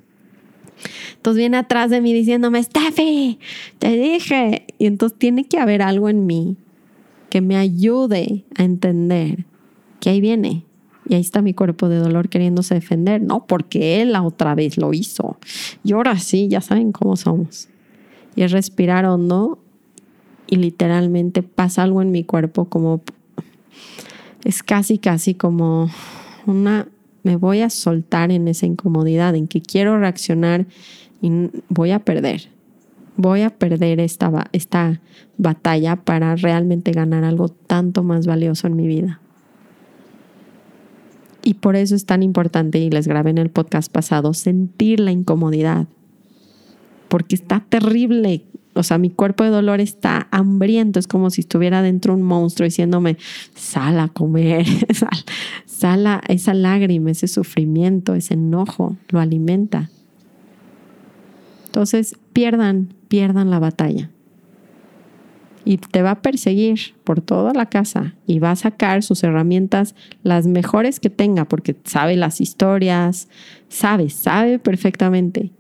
Entonces 1.18 1.38
viene 1.38 1.56
atrás 1.56 1.90
de 1.90 2.00
mí 2.00 2.12
diciéndome, 2.12 2.62
Steffi, 2.62 3.38
te 3.78 3.90
dije. 3.90 4.66
Y 4.78 4.86
entonces 4.86 5.18
tiene 5.18 5.44
que 5.44 5.58
haber 5.58 5.82
algo 5.82 6.08
en 6.08 6.26
mí 6.26 6.56
que 7.28 7.40
me 7.40 7.56
ayude 7.56 8.44
a 8.56 8.62
entender 8.62 9.44
que 10.00 10.10
ahí 10.10 10.20
viene. 10.20 10.64
Y 11.08 11.14
ahí 11.14 11.20
está 11.20 11.42
mi 11.42 11.54
cuerpo 11.54 11.88
de 11.88 11.96
dolor 11.96 12.28
queriéndose 12.28 12.74
defender, 12.74 13.20
no 13.20 13.46
porque 13.46 14.00
él 14.00 14.12
la 14.12 14.22
otra 14.22 14.54
vez 14.54 14.76
lo 14.76 14.92
hizo. 14.92 15.38
Y 15.82 15.92
ahora 15.92 16.18
sí, 16.18 16.48
ya 16.48 16.60
saben 16.60 16.92
cómo 16.92 17.16
somos. 17.16 17.68
Y 18.36 18.42
es 18.42 18.52
respirar 18.52 19.04
hondo 19.04 19.58
y 20.46 20.56
literalmente 20.56 21.42
pasa 21.42 21.82
algo 21.82 22.00
en 22.00 22.10
mi 22.10 22.24
cuerpo 22.24 22.66
como 22.66 23.02
es 24.44 24.62
casi 24.62 24.98
casi 24.98 25.34
como 25.34 25.90
una 26.46 26.88
me 27.22 27.36
voy 27.36 27.60
a 27.60 27.68
soltar 27.68 28.30
en 28.30 28.48
esa 28.48 28.64
incomodidad 28.64 29.34
en 29.34 29.48
que 29.48 29.60
quiero 29.60 29.98
reaccionar 29.98 30.66
y 31.20 31.50
voy 31.68 31.90
a 31.90 31.98
perder 31.98 32.48
voy 33.18 33.42
a 33.42 33.50
perder 33.50 33.98
esta, 33.98 34.48
esta 34.52 35.00
batalla 35.36 35.96
para 35.96 36.36
realmente 36.36 36.92
ganar 36.92 37.24
algo 37.24 37.48
tanto 37.48 38.04
más 38.04 38.26
valioso 38.26 38.68
en 38.68 38.76
mi 38.76 38.86
vida. 38.86 39.20
Y 41.42 41.54
por 41.54 41.76
eso 41.76 41.96
es 41.96 42.06
tan 42.06 42.22
importante, 42.22 42.78
y 42.78 42.90
les 42.90 43.08
grabé 43.08 43.30
en 43.30 43.38
el 43.38 43.50
podcast 43.50 43.92
pasado, 43.92 44.34
sentir 44.34 45.00
la 45.00 45.10
incomodidad. 45.10 45.88
Porque 47.08 47.34
está 47.34 47.64
terrible. 47.68 48.44
O 48.74 48.84
sea, 48.84 48.98
mi 48.98 49.10
cuerpo 49.10 49.42
de 49.42 49.50
dolor 49.50 49.80
está 49.80 50.28
hambriento. 50.30 51.00
Es 51.00 51.08
como 51.08 51.30
si 51.30 51.40
estuviera 51.40 51.82
dentro 51.82 52.14
un 52.14 52.22
monstruo 52.22 52.66
diciéndome, 52.66 53.16
sal 53.54 53.98
a 53.98 54.08
comer, 54.08 54.64
sal, 54.94 55.24
sal 55.64 56.06
a 56.06 56.22
esa 56.28 56.54
lágrima, 56.54 57.10
ese 57.10 57.26
sufrimiento, 57.26 58.14
ese 58.14 58.34
enojo, 58.34 58.96
lo 59.08 59.18
alimenta. 59.18 59.90
Entonces, 61.78 62.16
pierdan, 62.32 62.92
pierdan 63.06 63.50
la 63.50 63.60
batalla. 63.60 64.10
Y 65.64 65.76
te 65.76 66.02
va 66.02 66.10
a 66.10 66.22
perseguir 66.22 66.96
por 67.04 67.20
toda 67.20 67.52
la 67.52 67.66
casa 67.66 68.16
y 68.26 68.40
va 68.40 68.50
a 68.50 68.56
sacar 68.56 69.04
sus 69.04 69.22
herramientas 69.22 69.94
las 70.24 70.48
mejores 70.48 70.98
que 70.98 71.08
tenga 71.08 71.44
porque 71.44 71.76
sabe 71.84 72.16
las 72.16 72.40
historias, 72.40 73.28
sabe, 73.68 74.10
sabe 74.10 74.58
perfectamente. 74.58 75.52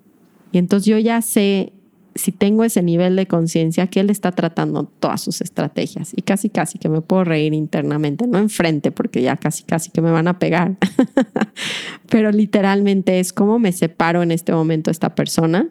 Y 0.50 0.58
entonces 0.58 0.86
yo 0.86 0.98
ya 0.98 1.22
sé, 1.22 1.72
si 2.16 2.32
tengo 2.32 2.64
ese 2.64 2.82
nivel 2.82 3.14
de 3.14 3.28
conciencia, 3.28 3.86
que 3.86 4.00
él 4.00 4.10
está 4.10 4.32
tratando 4.32 4.90
todas 4.98 5.20
sus 5.20 5.40
estrategias 5.40 6.14
y 6.16 6.22
casi, 6.22 6.50
casi 6.50 6.80
que 6.80 6.88
me 6.88 7.00
puedo 7.00 7.22
reír 7.22 7.54
internamente, 7.54 8.26
no 8.26 8.38
enfrente 8.38 8.90
porque 8.90 9.22
ya 9.22 9.36
casi, 9.36 9.62
casi 9.62 9.92
que 9.92 10.00
me 10.00 10.10
van 10.10 10.26
a 10.26 10.40
pegar. 10.40 10.78
Pero 12.08 12.32
literalmente 12.32 13.20
es 13.20 13.32
como 13.32 13.60
me 13.60 13.70
separo 13.70 14.24
en 14.24 14.32
este 14.32 14.52
momento 14.52 14.90
esta 14.90 15.14
persona 15.14 15.68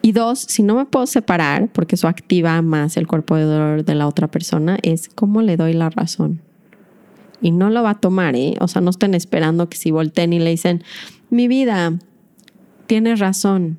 y 0.00 0.12
dos, 0.12 0.40
si 0.40 0.62
no 0.62 0.74
me 0.74 0.84
puedo 0.84 1.06
separar, 1.06 1.68
porque 1.72 1.96
eso 1.96 2.08
activa 2.08 2.60
más 2.62 2.96
el 2.96 3.06
cuerpo 3.06 3.36
de 3.36 3.44
dolor 3.44 3.84
de 3.84 3.94
la 3.94 4.06
otra 4.06 4.28
persona, 4.28 4.78
es 4.82 5.08
cómo 5.08 5.42
le 5.42 5.56
doy 5.56 5.72
la 5.72 5.90
razón. 5.90 6.40
Y 7.40 7.50
no 7.50 7.70
lo 7.70 7.82
va 7.82 7.90
a 7.90 8.00
tomar, 8.00 8.36
¿eh? 8.36 8.54
O 8.60 8.68
sea, 8.68 8.80
no 8.80 8.90
estén 8.90 9.14
esperando 9.14 9.68
que 9.68 9.76
si 9.76 9.90
volteen 9.90 10.32
y 10.32 10.38
le 10.38 10.50
dicen, 10.50 10.82
mi 11.30 11.48
vida, 11.48 11.98
tienes 12.86 13.18
razón, 13.18 13.78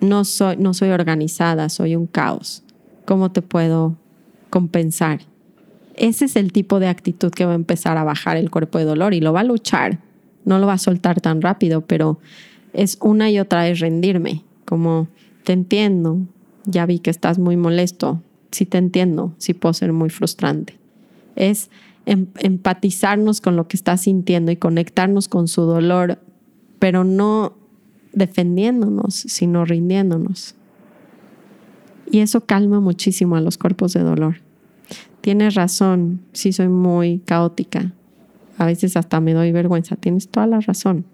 no 0.00 0.24
soy, 0.24 0.56
no 0.56 0.74
soy 0.74 0.90
organizada, 0.90 1.68
soy 1.68 1.96
un 1.96 2.06
caos. 2.06 2.64
¿Cómo 3.04 3.30
te 3.30 3.42
puedo 3.42 3.96
compensar? 4.50 5.20
Ese 5.96 6.24
es 6.24 6.36
el 6.36 6.52
tipo 6.52 6.80
de 6.80 6.88
actitud 6.88 7.30
que 7.30 7.44
va 7.44 7.52
a 7.52 7.56
empezar 7.56 7.98
a 7.98 8.04
bajar 8.04 8.36
el 8.36 8.50
cuerpo 8.50 8.78
de 8.78 8.84
dolor 8.84 9.14
y 9.14 9.20
lo 9.20 9.32
va 9.32 9.40
a 9.40 9.44
luchar. 9.44 10.00
No 10.44 10.58
lo 10.58 10.66
va 10.66 10.74
a 10.74 10.78
soltar 10.78 11.20
tan 11.20 11.42
rápido, 11.42 11.82
pero 11.82 12.18
es 12.72 12.98
una 13.00 13.30
y 13.30 13.38
otra 13.38 13.64
vez 13.64 13.80
rendirme, 13.80 14.44
como 14.64 15.08
te 15.44 15.52
entiendo, 15.52 16.18
ya 16.64 16.86
vi 16.86 16.98
que 16.98 17.10
estás 17.10 17.38
muy 17.38 17.56
molesto, 17.56 18.22
sí 18.50 18.66
te 18.66 18.78
entiendo, 18.78 19.34
sí 19.38 19.54
puedo 19.54 19.72
ser 19.72 19.92
muy 19.92 20.10
frustrante. 20.10 20.78
Es 21.36 21.70
em, 22.06 22.26
empatizarnos 22.38 23.40
con 23.40 23.56
lo 23.56 23.68
que 23.68 23.76
estás 23.76 24.02
sintiendo 24.02 24.52
y 24.52 24.56
conectarnos 24.56 25.28
con 25.28 25.48
su 25.48 25.62
dolor, 25.62 26.18
pero 26.78 27.04
no 27.04 27.54
defendiéndonos, 28.12 29.14
sino 29.14 29.64
rindiéndonos. 29.64 30.54
Y 32.10 32.20
eso 32.20 32.42
calma 32.42 32.80
muchísimo 32.80 33.36
a 33.36 33.40
los 33.40 33.56
cuerpos 33.56 33.94
de 33.94 34.00
dolor. 34.00 34.36
Tienes 35.22 35.54
razón, 35.54 36.20
sí 36.32 36.52
soy 36.52 36.68
muy 36.68 37.20
caótica. 37.20 37.92
A 38.58 38.66
veces 38.66 38.96
hasta 38.96 39.20
me 39.20 39.32
doy 39.32 39.52
vergüenza. 39.52 39.96
Tienes 39.96 40.28
toda 40.28 40.46
la 40.46 40.60
razón. 40.60 41.06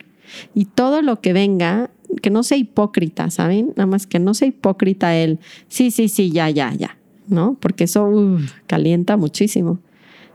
Y 0.55 0.64
todo 0.64 1.03
lo 1.03 1.21
que 1.21 1.33
venga 1.33 1.91
que 2.21 2.31
no 2.31 2.43
sea 2.43 2.59
hipócrita, 2.59 3.31
¿saben? 3.31 3.69
Nada 3.77 3.87
más 3.87 4.07
que 4.07 4.19
no 4.19 4.35
sea 4.35 4.49
hipócrita 4.49 5.17
él, 5.17 5.39
sí, 5.69 5.91
sí, 5.91 6.09
sí, 6.09 6.31
ya, 6.31 6.51
ya, 6.51 6.73
ya, 6.75 6.97
¿no? 7.27 7.57
Porque 7.61 7.85
eso 7.85 8.39
calienta 8.67 9.17
muchísimo. 9.17 9.79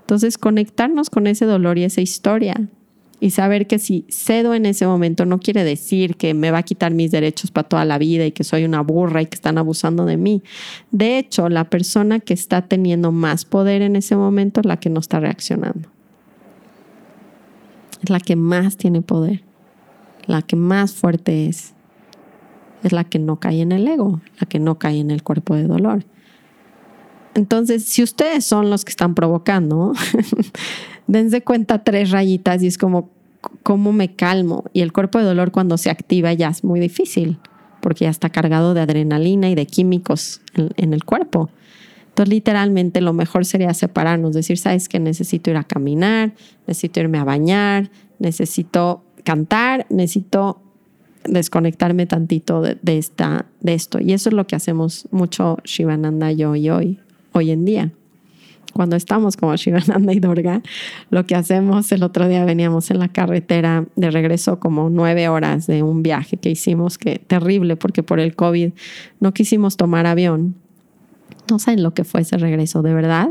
Entonces, 0.01 0.37
conectarnos 0.37 1.09
con 1.09 1.27
ese 1.27 1.45
dolor 1.45 1.77
y 1.77 1.83
esa 1.83 2.01
historia 2.01 2.69
y 3.19 3.29
saber 3.29 3.67
que 3.67 3.79
si 3.79 4.05
cedo 4.09 4.53
en 4.53 4.65
ese 4.65 4.85
momento 4.85 5.25
no 5.25 5.39
quiere 5.39 5.63
decir 5.63 6.17
que 6.17 6.33
me 6.33 6.51
va 6.51 6.57
a 6.57 6.63
quitar 6.63 6.93
mis 6.93 7.09
derechos 7.09 7.51
para 7.51 7.69
toda 7.69 7.85
la 7.85 7.97
vida 7.97 8.25
y 8.25 8.33
que 8.33 8.43
soy 8.43 8.65
una 8.65 8.81
burra 8.81 9.21
y 9.21 9.27
que 9.27 9.35
están 9.35 9.57
abusando 9.57 10.05
de 10.05 10.17
mí. 10.17 10.43
De 10.91 11.17
hecho, 11.17 11.47
la 11.47 11.69
persona 11.69 12.19
que 12.19 12.33
está 12.33 12.63
teniendo 12.63 13.13
más 13.13 13.45
poder 13.45 13.81
en 13.81 13.95
ese 13.95 14.17
momento 14.17 14.59
es 14.59 14.65
la 14.65 14.77
que 14.77 14.89
no 14.89 14.99
está 14.99 15.21
reaccionando. 15.21 15.87
Es 18.03 18.09
la 18.09 18.19
que 18.19 18.35
más 18.35 18.75
tiene 18.75 19.01
poder 19.01 19.42
la 20.25 20.41
que 20.41 20.55
más 20.55 20.93
fuerte 20.93 21.47
es, 21.47 21.73
es 22.83 22.91
la 22.91 23.03
que 23.03 23.19
no 23.19 23.39
cae 23.39 23.61
en 23.61 23.71
el 23.71 23.87
ego, 23.87 24.21
la 24.39 24.47
que 24.47 24.59
no 24.59 24.79
cae 24.79 24.99
en 24.99 25.11
el 25.11 25.23
cuerpo 25.23 25.55
de 25.55 25.63
dolor. 25.63 26.05
Entonces, 27.35 27.85
si 27.85 28.03
ustedes 28.03 28.45
son 28.45 28.69
los 28.69 28.85
que 28.85 28.91
están 28.91 29.15
provocando, 29.15 29.93
dense 31.07 31.41
cuenta 31.41 31.83
tres 31.83 32.11
rayitas 32.11 32.61
y 32.61 32.67
es 32.67 32.77
como, 32.77 33.09
¿cómo 33.63 33.91
me 33.91 34.15
calmo? 34.15 34.65
Y 34.73 34.81
el 34.81 34.93
cuerpo 34.93 35.19
de 35.19 35.25
dolor 35.25 35.51
cuando 35.51 35.77
se 35.77 35.89
activa 35.89 36.31
ya 36.33 36.49
es 36.49 36.63
muy 36.63 36.79
difícil, 36.79 37.39
porque 37.81 38.05
ya 38.05 38.11
está 38.11 38.29
cargado 38.29 38.73
de 38.73 38.81
adrenalina 38.81 39.49
y 39.49 39.55
de 39.55 39.65
químicos 39.65 40.41
en, 40.53 40.69
en 40.77 40.93
el 40.93 41.03
cuerpo. 41.05 41.49
Entonces, 42.09 42.31
literalmente 42.31 43.01
lo 43.01 43.13
mejor 43.13 43.43
sería 43.45 43.73
separarnos, 43.73 44.35
decir, 44.35 44.59
sabes 44.59 44.87
que 44.87 44.99
necesito 44.99 45.49
ir 45.49 45.57
a 45.57 45.63
caminar, 45.63 46.33
necesito 46.67 46.99
irme 46.99 47.17
a 47.17 47.23
bañar, 47.23 47.89
necesito 48.19 49.03
cantar, 49.23 49.85
necesito 49.89 50.61
desconectarme 51.25 52.05
tantito 52.05 52.61
de, 52.61 52.97
esta, 52.97 53.45
de 53.61 53.73
esto. 53.73 53.99
Y 53.99 54.13
eso 54.13 54.29
es 54.29 54.35
lo 54.35 54.45
que 54.47 54.55
hacemos 54.55 55.07
mucho 55.11 55.57
Shivananda, 55.63 56.31
yo 56.31 56.55
y 56.55 56.69
hoy, 56.69 56.99
hoy 57.31 57.51
en 57.51 57.65
día. 57.65 57.91
Cuando 58.73 58.95
estamos 58.95 59.37
como 59.37 59.55
Shivananda 59.55 60.13
y 60.13 60.19
Durga, 60.19 60.61
lo 61.11 61.25
que 61.25 61.35
hacemos, 61.35 61.91
el 61.91 62.01
otro 62.03 62.27
día 62.27 62.43
veníamos 62.43 62.89
en 62.89 62.99
la 62.99 63.07
carretera 63.07 63.85
de 63.95 64.09
regreso 64.09 64.59
como 64.59 64.89
nueve 64.89 65.29
horas 65.29 65.67
de 65.67 65.83
un 65.83 66.01
viaje 66.01 66.37
que 66.37 66.49
hicimos, 66.49 66.97
que 66.97 67.19
terrible 67.19 67.75
porque 67.75 68.01
por 68.01 68.19
el 68.19 68.35
COVID 68.35 68.71
no 69.19 69.33
quisimos 69.33 69.77
tomar 69.77 70.07
avión 70.07 70.55
no 71.49 71.59
saben 71.59 71.83
lo 71.83 71.93
que 71.93 72.03
fue 72.03 72.21
ese 72.21 72.37
regreso, 72.37 72.81
de 72.81 72.93
verdad. 72.93 73.29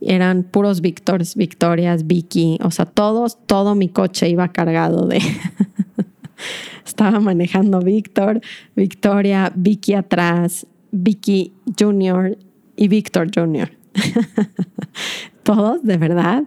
Eran 0.00 0.42
puros 0.42 0.80
Victors, 0.80 1.34
Victorias, 1.34 2.06
Vicky, 2.06 2.58
o 2.62 2.70
sea, 2.70 2.86
todos, 2.86 3.38
todo 3.46 3.74
mi 3.74 3.88
coche 3.88 4.28
iba 4.28 4.48
cargado 4.48 5.06
de... 5.06 5.20
Estaba 6.86 7.20
manejando 7.20 7.80
Víctor, 7.80 8.40
Victoria, 8.74 9.52
Vicky 9.54 9.94
atrás, 9.94 10.66
Vicky 10.90 11.52
Junior 11.78 12.38
y 12.76 12.88
Víctor 12.88 13.28
Junior. 13.34 13.70
todos, 15.42 15.82
de 15.82 15.96
verdad. 15.96 16.44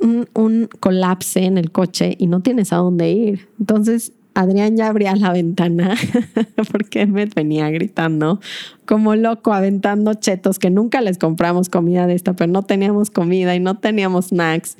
Un, 0.00 0.28
un 0.34 0.68
colapse 0.80 1.44
en 1.44 1.58
el 1.58 1.72
coche 1.72 2.14
y 2.18 2.26
no 2.26 2.40
tienes 2.40 2.72
a 2.72 2.76
dónde 2.76 3.10
ir. 3.10 3.48
Entonces 3.58 4.12
Adrián 4.36 4.76
ya 4.76 4.88
abría 4.88 5.16
la 5.16 5.32
ventana 5.32 5.94
porque 6.70 7.06
me 7.06 7.24
venía 7.24 7.70
gritando 7.70 8.38
como 8.84 9.16
loco, 9.16 9.54
aventando 9.54 10.12
chetos, 10.12 10.58
que 10.58 10.68
nunca 10.68 11.00
les 11.00 11.16
compramos 11.16 11.70
comida 11.70 12.06
de 12.06 12.14
esta, 12.14 12.34
pero 12.34 12.52
no 12.52 12.62
teníamos 12.62 13.10
comida 13.10 13.54
y 13.54 13.60
no 13.60 13.78
teníamos 13.78 14.26
snacks. 14.26 14.76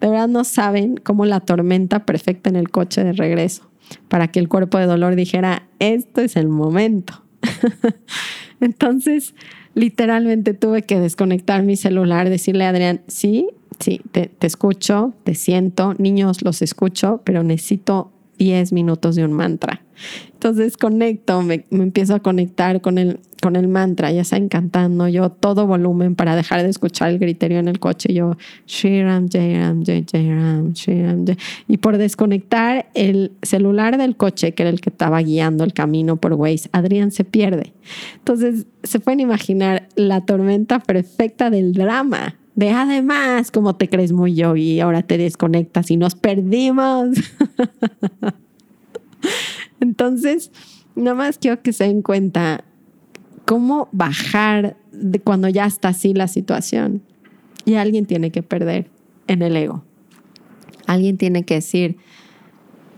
De 0.00 0.08
verdad 0.08 0.28
no 0.28 0.44
saben 0.44 0.96
cómo 0.96 1.26
la 1.26 1.40
tormenta 1.40 2.06
perfecta 2.06 2.50
en 2.50 2.56
el 2.56 2.70
coche 2.70 3.02
de 3.02 3.12
regreso 3.12 3.68
para 4.06 4.28
que 4.28 4.38
el 4.38 4.48
cuerpo 4.48 4.78
de 4.78 4.86
dolor 4.86 5.16
dijera, 5.16 5.64
esto 5.80 6.20
es 6.20 6.36
el 6.36 6.46
momento. 6.46 7.24
Entonces, 8.60 9.34
literalmente 9.74 10.54
tuve 10.54 10.82
que 10.82 11.00
desconectar 11.00 11.64
mi 11.64 11.74
celular, 11.74 12.30
decirle 12.30 12.64
a 12.64 12.68
Adrián, 12.68 13.00
sí, 13.08 13.48
sí, 13.80 14.02
te 14.12 14.30
escucho, 14.46 15.14
te 15.24 15.34
siento, 15.34 15.96
niños 15.98 16.42
los 16.42 16.62
escucho, 16.62 17.22
pero 17.24 17.42
necesito 17.42 18.12
10 18.40 18.72
minutos 18.72 19.16
de 19.16 19.24
un 19.24 19.32
mantra. 19.32 19.82
Entonces 20.32 20.78
conecto, 20.78 21.42
me, 21.42 21.66
empiezo 21.70 22.14
a 22.14 22.20
conectar 22.20 22.80
con 22.80 22.96
el, 22.96 23.20
con 23.42 23.54
el 23.54 23.68
mantra, 23.68 24.10
ya 24.10 24.22
está 24.22 24.38
encantando 24.38 25.06
yo 25.08 25.28
todo 25.28 25.66
volumen 25.66 26.14
para 26.14 26.34
dejar 26.34 26.62
de 26.62 26.70
escuchar 26.70 27.10
el 27.10 27.18
griterio 27.18 27.58
en 27.58 27.68
el 27.68 27.78
coche. 27.78 28.14
Yo, 28.14 28.38
Shiram, 28.66 29.28
Jairam, 29.28 29.84
Jai 29.84 30.06
Jairam, 30.10 30.72
Shiram. 30.72 31.26
Y 31.68 31.76
por 31.76 31.98
desconectar 31.98 32.88
el 32.94 33.32
celular 33.42 33.98
del 33.98 34.16
coche, 34.16 34.52
que 34.52 34.62
era 34.62 34.70
el 34.70 34.80
que 34.80 34.88
estaba 34.88 35.20
guiando 35.20 35.62
el 35.62 35.74
camino 35.74 36.16
por 36.16 36.32
Waze, 36.32 36.70
Adrián 36.72 37.10
se 37.10 37.24
pierde. 37.24 37.74
Entonces 38.16 38.66
se 38.82 39.00
pueden 39.00 39.20
imaginar 39.20 39.86
la 39.96 40.24
tormenta 40.24 40.78
perfecta 40.78 41.50
del 41.50 41.74
drama 41.74 42.39
de 42.60 42.70
además, 42.72 43.50
como 43.50 43.74
te 43.74 43.88
crees 43.88 44.12
muy 44.12 44.34
yo 44.34 44.54
y 44.54 44.80
ahora 44.80 45.02
te 45.02 45.16
desconectas 45.16 45.90
y 45.90 45.96
nos 45.96 46.14
perdimos. 46.14 47.08
Entonces, 49.80 50.52
nada 50.94 51.14
más 51.14 51.38
quiero 51.38 51.62
que 51.62 51.72
se 51.72 51.84
den 51.84 52.02
cuenta 52.02 52.64
cómo 53.46 53.88
bajar 53.92 54.76
de 54.92 55.20
cuando 55.20 55.48
ya 55.48 55.64
está 55.64 55.88
así 55.88 56.12
la 56.12 56.28
situación. 56.28 57.00
Y 57.64 57.76
alguien 57.76 58.04
tiene 58.04 58.30
que 58.30 58.42
perder 58.42 58.90
en 59.26 59.40
el 59.40 59.56
ego. 59.56 59.82
Alguien 60.86 61.16
tiene 61.16 61.44
que 61.44 61.54
decir, 61.54 61.96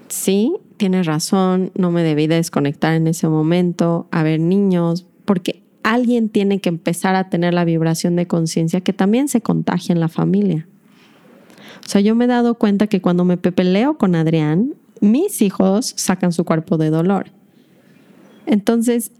sí, 0.08 0.56
tienes 0.76 1.06
razón, 1.06 1.70
no 1.76 1.92
me 1.92 2.02
debí 2.02 2.26
desconectar 2.26 2.94
en 2.94 3.06
ese 3.06 3.28
momento. 3.28 4.08
A 4.10 4.24
ver, 4.24 4.40
niños, 4.40 5.06
porque 5.24 5.62
alguien 5.82 6.28
tiene 6.28 6.60
que 6.60 6.68
empezar 6.68 7.14
a 7.14 7.28
tener 7.28 7.54
la 7.54 7.64
vibración 7.64 8.16
de 8.16 8.26
conciencia 8.26 8.80
que 8.80 8.92
también 8.92 9.28
se 9.28 9.40
contagia 9.40 9.92
en 9.92 10.00
la 10.00 10.08
familia. 10.08 10.66
O 11.84 11.88
sea, 11.88 12.00
yo 12.00 12.14
me 12.14 12.24
he 12.24 12.28
dado 12.28 12.54
cuenta 12.54 12.86
que 12.86 13.00
cuando 13.00 13.24
me 13.24 13.36
pepeleo 13.36 13.98
con 13.98 14.14
Adrián, 14.14 14.74
mis 15.00 15.42
hijos 15.42 15.94
sacan 15.96 16.32
su 16.32 16.44
cuerpo 16.44 16.78
de 16.78 16.90
dolor. 16.90 17.26
Entonces, 18.46 19.12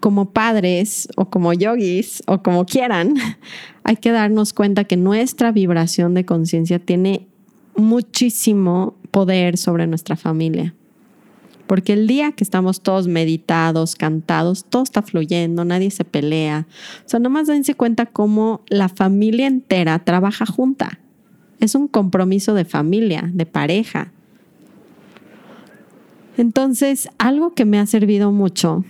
como 0.00 0.30
padres 0.30 1.08
o 1.16 1.30
como 1.30 1.52
yogis 1.52 2.22
o 2.26 2.42
como 2.42 2.66
quieran, 2.66 3.14
hay 3.84 3.96
que 3.96 4.10
darnos 4.10 4.52
cuenta 4.52 4.84
que 4.84 4.96
nuestra 4.96 5.52
vibración 5.52 6.14
de 6.14 6.24
conciencia 6.24 6.78
tiene 6.78 7.26
muchísimo 7.76 8.96
poder 9.10 9.56
sobre 9.56 9.86
nuestra 9.86 10.16
familia. 10.16 10.74
Porque 11.66 11.92
el 11.92 12.06
día 12.06 12.32
que 12.32 12.44
estamos 12.44 12.80
todos 12.80 13.08
meditados, 13.08 13.96
cantados, 13.96 14.64
todo 14.64 14.82
está 14.82 15.02
fluyendo, 15.02 15.64
nadie 15.64 15.90
se 15.90 16.04
pelea. 16.04 16.66
O 17.04 17.08
sea, 17.08 17.20
nomás 17.20 17.46
dense 17.46 17.74
cuenta 17.74 18.06
cómo 18.06 18.62
la 18.68 18.88
familia 18.88 19.46
entera 19.46 19.98
trabaja 20.00 20.44
junta. 20.44 20.98
Es 21.60 21.74
un 21.74 21.88
compromiso 21.88 22.54
de 22.54 22.64
familia, 22.64 23.30
de 23.32 23.46
pareja. 23.46 24.12
Entonces, 26.36 27.08
algo 27.18 27.54
que 27.54 27.64
me 27.64 27.78
ha 27.78 27.86
servido 27.86 28.32
mucho, 28.32 28.84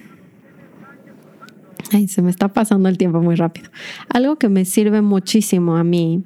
ay, 1.92 2.08
se 2.08 2.22
me 2.22 2.30
está 2.30 2.48
pasando 2.48 2.88
el 2.88 2.98
tiempo 2.98 3.20
muy 3.20 3.34
rápido, 3.34 3.70
algo 4.08 4.36
que 4.36 4.48
me 4.48 4.64
sirve 4.64 5.02
muchísimo 5.02 5.76
a 5.76 5.84
mí 5.84 6.22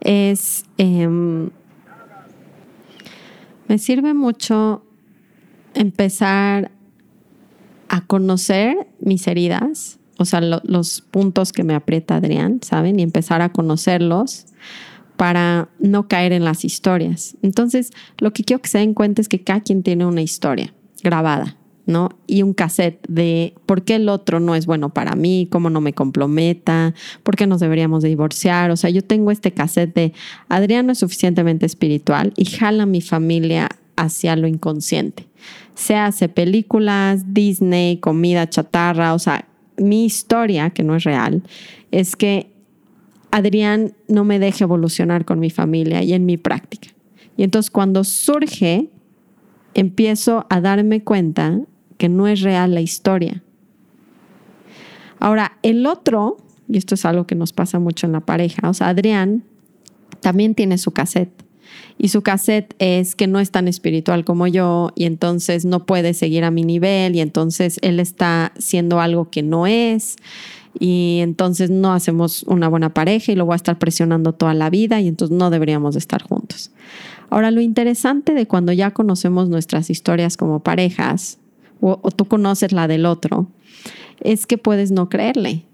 es, 0.00 0.64
em, 0.78 1.50
me 3.68 3.78
sirve 3.78 4.14
mucho 4.14 4.84
empezar 5.74 6.70
a 7.88 8.00
conocer 8.00 8.86
mis 9.00 9.26
heridas, 9.26 9.98
o 10.18 10.24
sea, 10.24 10.40
los 10.40 11.00
puntos 11.00 11.52
que 11.52 11.64
me 11.64 11.74
aprieta 11.74 12.16
Adrián, 12.16 12.60
¿saben? 12.62 12.98
Y 12.98 13.02
empezar 13.02 13.42
a 13.42 13.50
conocerlos 13.52 14.46
para 15.16 15.68
no 15.78 16.08
caer 16.08 16.32
en 16.32 16.44
las 16.44 16.64
historias. 16.64 17.36
Entonces, 17.42 17.90
lo 18.18 18.32
que 18.32 18.44
quiero 18.44 18.62
que 18.62 18.68
se 18.68 18.78
den 18.78 18.94
cuenta 18.94 19.20
es 19.20 19.28
que 19.28 19.42
cada 19.42 19.60
quien 19.60 19.82
tiene 19.82 20.06
una 20.06 20.22
historia 20.22 20.74
grabada, 21.02 21.56
¿no? 21.86 22.08
Y 22.26 22.42
un 22.42 22.54
cassette 22.54 23.04
de 23.08 23.54
por 23.66 23.84
qué 23.84 23.96
el 23.96 24.08
otro 24.08 24.40
no 24.40 24.54
es 24.54 24.66
bueno 24.66 24.90
para 24.90 25.14
mí, 25.14 25.48
cómo 25.50 25.70
no 25.70 25.80
me 25.80 25.92
comprometa, 25.92 26.94
por 27.22 27.36
qué 27.36 27.46
nos 27.46 27.60
deberíamos 27.60 28.02
de 28.02 28.08
divorciar. 28.08 28.70
O 28.70 28.76
sea, 28.76 28.90
yo 28.90 29.02
tengo 29.02 29.30
este 29.30 29.52
cassette 29.52 29.94
de 29.94 30.12
Adrián 30.48 30.86
no 30.86 30.92
es 30.92 30.98
suficientemente 30.98 31.66
espiritual 31.66 32.32
y 32.36 32.46
jala 32.46 32.86
mi 32.86 33.00
familia 33.00 33.68
hacia 33.96 34.36
lo 34.36 34.46
inconsciente. 34.46 35.26
Se 35.74 35.96
hace 35.96 36.28
películas, 36.28 37.34
Disney, 37.34 37.98
comida 37.98 38.48
chatarra, 38.48 39.14
o 39.14 39.18
sea, 39.18 39.46
mi 39.76 40.04
historia, 40.04 40.70
que 40.70 40.82
no 40.82 40.96
es 40.96 41.04
real, 41.04 41.42
es 41.90 42.16
que 42.16 42.52
Adrián 43.30 43.94
no 44.06 44.24
me 44.24 44.38
deje 44.38 44.64
evolucionar 44.64 45.24
con 45.24 45.40
mi 45.40 45.50
familia 45.50 46.02
y 46.02 46.12
en 46.12 46.24
mi 46.26 46.36
práctica. 46.36 46.88
Y 47.36 47.42
entonces 47.42 47.70
cuando 47.70 48.04
surge, 48.04 48.90
empiezo 49.74 50.46
a 50.50 50.60
darme 50.60 51.02
cuenta 51.02 51.60
que 51.98 52.08
no 52.08 52.28
es 52.28 52.42
real 52.42 52.74
la 52.74 52.80
historia. 52.80 53.42
Ahora, 55.18 55.58
el 55.62 55.86
otro, 55.86 56.36
y 56.68 56.78
esto 56.78 56.94
es 56.94 57.04
algo 57.04 57.26
que 57.26 57.34
nos 57.34 57.52
pasa 57.52 57.78
mucho 57.78 58.06
en 58.06 58.12
la 58.12 58.20
pareja, 58.20 58.68
o 58.68 58.74
sea, 58.74 58.88
Adrián 58.88 59.42
también 60.20 60.54
tiene 60.54 60.78
su 60.78 60.92
cassette. 60.92 61.43
Y 61.98 62.08
su 62.08 62.22
cassette 62.22 62.74
es 62.78 63.14
que 63.14 63.26
no 63.26 63.40
es 63.40 63.50
tan 63.50 63.68
espiritual 63.68 64.24
como 64.24 64.46
yo 64.46 64.90
y 64.94 65.04
entonces 65.04 65.64
no 65.64 65.86
puede 65.86 66.12
seguir 66.14 66.44
a 66.44 66.50
mi 66.50 66.64
nivel 66.64 67.14
y 67.14 67.20
entonces 67.20 67.78
él 67.82 68.00
está 68.00 68.52
siendo 68.58 69.00
algo 69.00 69.30
que 69.30 69.42
no 69.42 69.66
es 69.66 70.16
y 70.78 71.18
entonces 71.22 71.70
no 71.70 71.92
hacemos 71.92 72.42
una 72.44 72.68
buena 72.68 72.92
pareja 72.92 73.32
y 73.32 73.36
lo 73.36 73.46
voy 73.46 73.54
a 73.54 73.56
estar 73.56 73.78
presionando 73.78 74.32
toda 74.32 74.54
la 74.54 74.70
vida 74.70 75.00
y 75.00 75.08
entonces 75.08 75.36
no 75.36 75.50
deberíamos 75.50 75.94
de 75.94 76.00
estar 76.00 76.22
juntos. 76.22 76.72
Ahora, 77.30 77.50
lo 77.50 77.60
interesante 77.60 78.34
de 78.34 78.46
cuando 78.46 78.72
ya 78.72 78.90
conocemos 78.90 79.48
nuestras 79.48 79.88
historias 79.90 80.36
como 80.36 80.60
parejas 80.60 81.38
o, 81.80 81.98
o 82.02 82.10
tú 82.10 82.26
conoces 82.26 82.72
la 82.72 82.88
del 82.88 83.06
otro, 83.06 83.48
es 84.20 84.46
que 84.46 84.58
puedes 84.58 84.90
no 84.90 85.08
creerle. 85.08 85.64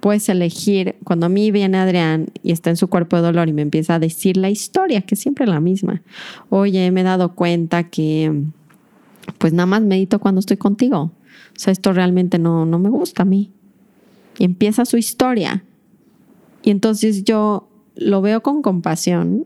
Puedes 0.00 0.28
elegir, 0.28 0.96
cuando 1.04 1.26
a 1.26 1.28
mí 1.28 1.50
viene 1.50 1.78
Adrián 1.78 2.28
y 2.42 2.52
está 2.52 2.70
en 2.70 2.76
su 2.76 2.88
cuerpo 2.88 3.16
de 3.16 3.22
dolor 3.22 3.48
y 3.48 3.52
me 3.52 3.62
empieza 3.62 3.96
a 3.96 3.98
decir 3.98 4.36
la 4.36 4.50
historia, 4.50 5.02
que 5.02 5.14
es 5.14 5.20
siempre 5.20 5.46
la 5.46 5.60
misma. 5.60 6.02
Oye, 6.48 6.90
me 6.90 7.02
he 7.02 7.04
dado 7.04 7.34
cuenta 7.34 7.90
que 7.90 8.44
pues 9.38 9.52
nada 9.52 9.66
más 9.66 9.82
medito 9.82 10.18
cuando 10.18 10.40
estoy 10.40 10.56
contigo. 10.56 10.98
O 10.98 11.58
sea, 11.58 11.72
esto 11.72 11.92
realmente 11.92 12.38
no, 12.38 12.64
no 12.64 12.78
me 12.78 12.88
gusta 12.88 13.22
a 13.22 13.26
mí 13.26 13.52
y 14.38 14.44
empieza 14.44 14.86
su 14.86 14.96
historia. 14.96 15.64
Y 16.62 16.70
entonces 16.70 17.24
yo 17.24 17.68
lo 17.94 18.22
veo 18.22 18.42
con 18.42 18.62
compasión 18.62 19.44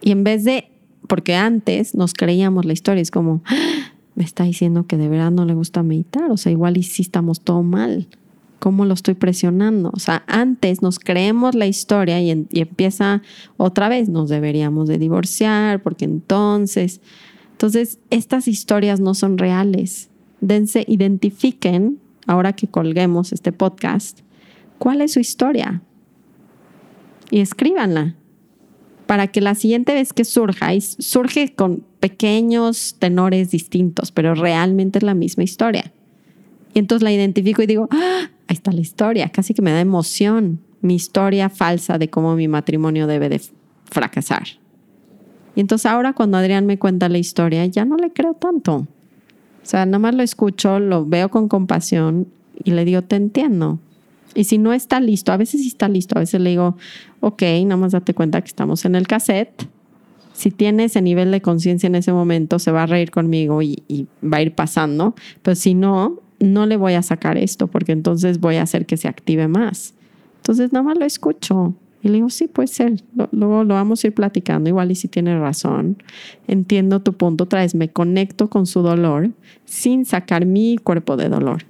y 0.00 0.12
en 0.12 0.24
vez 0.24 0.44
de, 0.44 0.70
porque 1.08 1.34
antes 1.34 1.94
nos 1.94 2.14
creíamos 2.14 2.64
la 2.64 2.72
historia, 2.72 3.02
es 3.02 3.10
como, 3.10 3.42
ah, 3.46 3.92
me 4.14 4.24
está 4.24 4.44
diciendo 4.44 4.86
que 4.86 4.96
de 4.96 5.08
verdad 5.08 5.30
no 5.30 5.44
le 5.44 5.54
gusta 5.54 5.82
meditar, 5.82 6.30
o 6.30 6.36
sea, 6.36 6.52
igual 6.52 6.76
y 6.76 6.80
estamos 6.80 7.40
todo 7.40 7.62
mal, 7.62 8.06
¿cómo 8.60 8.84
lo 8.84 8.94
estoy 8.94 9.14
presionando? 9.14 9.90
O 9.92 9.98
sea, 9.98 10.22
antes 10.28 10.82
nos 10.82 11.00
creemos 11.00 11.56
la 11.56 11.66
historia 11.66 12.20
y, 12.20 12.46
y 12.50 12.60
empieza 12.60 13.22
otra 13.56 13.88
vez, 13.88 14.08
nos 14.08 14.28
deberíamos 14.28 14.86
de 14.86 14.98
divorciar, 14.98 15.82
porque 15.82 16.04
entonces, 16.04 17.00
entonces 17.52 17.98
estas 18.10 18.46
historias 18.46 19.00
no 19.00 19.14
son 19.14 19.38
reales. 19.38 20.10
Dense, 20.40 20.84
identifiquen 20.86 21.98
ahora 22.28 22.52
que 22.52 22.68
colguemos 22.68 23.32
este 23.32 23.50
podcast, 23.50 24.20
cuál 24.78 25.00
es 25.00 25.12
su 25.14 25.20
historia 25.20 25.82
y 27.30 27.40
escríbanla 27.40 28.16
para 29.06 29.26
que 29.26 29.40
la 29.40 29.56
siguiente 29.56 29.92
vez 29.92 30.12
que 30.12 30.24
surja, 30.24 30.72
y 30.72 30.80
surge 30.80 31.52
con 31.54 31.84
pequeños 31.98 32.94
tenores 32.98 33.50
distintos, 33.50 34.12
pero 34.12 34.34
realmente 34.34 34.98
es 34.98 35.02
la 35.02 35.14
misma 35.14 35.42
historia. 35.42 35.92
Y 36.74 36.78
entonces 36.78 37.02
la 37.02 37.12
identifico 37.12 37.62
y 37.62 37.66
digo, 37.66 37.88
ah, 37.90 38.30
ahí 38.50 38.54
está 38.54 38.72
la 38.72 38.80
historia, 38.80 39.28
casi 39.28 39.54
que 39.54 39.62
me 39.62 39.70
da 39.70 39.80
emoción, 39.80 40.58
mi 40.80 40.96
historia 40.96 41.48
falsa 41.48 41.98
de 41.98 42.10
cómo 42.10 42.34
mi 42.34 42.48
matrimonio 42.48 43.06
debe 43.06 43.28
de 43.28 43.40
fracasar. 43.84 44.42
Y 45.54 45.60
entonces 45.60 45.86
ahora 45.86 46.14
cuando 46.14 46.36
Adrián 46.36 46.66
me 46.66 46.76
cuenta 46.76 47.08
la 47.08 47.18
historia, 47.18 47.64
ya 47.66 47.84
no 47.84 47.96
le 47.96 48.12
creo 48.12 48.34
tanto. 48.34 48.74
O 48.74 48.86
sea, 49.62 49.86
nada 49.86 50.10
lo 50.10 50.24
escucho, 50.24 50.80
lo 50.80 51.06
veo 51.06 51.30
con 51.30 51.48
compasión 51.48 52.26
y 52.64 52.72
le 52.72 52.84
digo, 52.84 53.02
te 53.02 53.14
entiendo. 53.14 53.78
Y 54.34 54.44
si 54.44 54.58
no 54.58 54.72
está 54.72 54.98
listo, 54.98 55.30
a 55.30 55.36
veces 55.36 55.60
sí 55.60 55.68
está 55.68 55.88
listo, 55.88 56.16
a 56.16 56.20
veces 56.20 56.40
le 56.40 56.50
digo, 56.50 56.76
ok, 57.20 57.42
nada 57.64 57.76
más 57.76 57.92
date 57.92 58.14
cuenta 58.14 58.40
que 58.40 58.48
estamos 58.48 58.84
en 58.84 58.96
el 58.96 59.06
cassette. 59.06 59.68
Si 60.32 60.50
tiene 60.50 60.84
ese 60.84 61.02
nivel 61.02 61.30
de 61.30 61.40
conciencia 61.40 61.86
en 61.86 61.94
ese 61.94 62.12
momento, 62.12 62.58
se 62.58 62.72
va 62.72 62.82
a 62.82 62.86
reír 62.86 63.12
conmigo 63.12 63.62
y, 63.62 63.84
y, 63.86 64.08
va 64.24 64.38
a 64.38 64.42
ir 64.42 64.56
pasando. 64.56 65.14
Pero 65.42 65.54
si 65.54 65.74
no, 65.74 66.20
no 66.40 66.66
le 66.66 66.76
voy 66.76 66.94
a 66.94 67.02
sacar 67.02 67.38
esto 67.38 67.68
porque 67.68 67.92
entonces 67.92 68.40
voy 68.40 68.56
a 68.56 68.62
hacer 68.62 68.86
que 68.86 68.96
se 68.96 69.08
active 69.08 69.46
más. 69.46 69.94
Entonces 70.38 70.72
nada 70.72 70.82
más 70.82 70.98
lo 70.98 71.04
escucho 71.04 71.74
y 72.02 72.08
le 72.08 72.14
digo, 72.14 72.30
sí, 72.30 72.48
puede 72.48 72.68
ser. 72.68 73.02
Luego 73.30 73.64
lo 73.64 73.74
vamos 73.74 74.02
a 74.02 74.06
ir 74.06 74.14
platicando. 74.14 74.68
Igual 74.70 74.90
y 74.90 74.94
si 74.94 75.08
tiene 75.08 75.38
razón. 75.38 76.02
Entiendo 76.48 77.00
tu 77.00 77.12
punto. 77.12 77.44
Otra 77.44 77.60
vez, 77.60 77.74
me 77.74 77.90
conecto 77.90 78.48
con 78.48 78.66
su 78.66 78.80
dolor 78.80 79.30
sin 79.66 80.06
sacar 80.06 80.46
mi 80.46 80.78
cuerpo 80.78 81.16
de 81.16 81.28
dolor. 81.28 81.64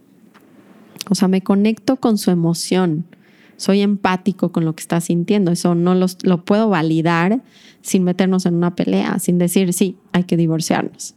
O 1.08 1.16
sea, 1.16 1.26
me 1.26 1.42
conecto 1.42 1.96
con 1.96 2.16
su 2.16 2.30
emoción. 2.30 3.06
Soy 3.56 3.80
empático 3.80 4.52
con 4.52 4.64
lo 4.64 4.74
que 4.74 4.82
está 4.82 5.00
sintiendo. 5.00 5.50
Eso 5.50 5.74
no 5.74 5.94
lo 5.94 6.44
puedo 6.44 6.68
validar 6.68 7.42
sin 7.82 8.04
meternos 8.04 8.46
en 8.46 8.54
una 8.54 8.76
pelea, 8.76 9.18
sin 9.18 9.36
decir, 9.38 9.72
sí, 9.72 9.96
hay 10.12 10.24
que 10.24 10.36
divorciarnos. 10.36 11.14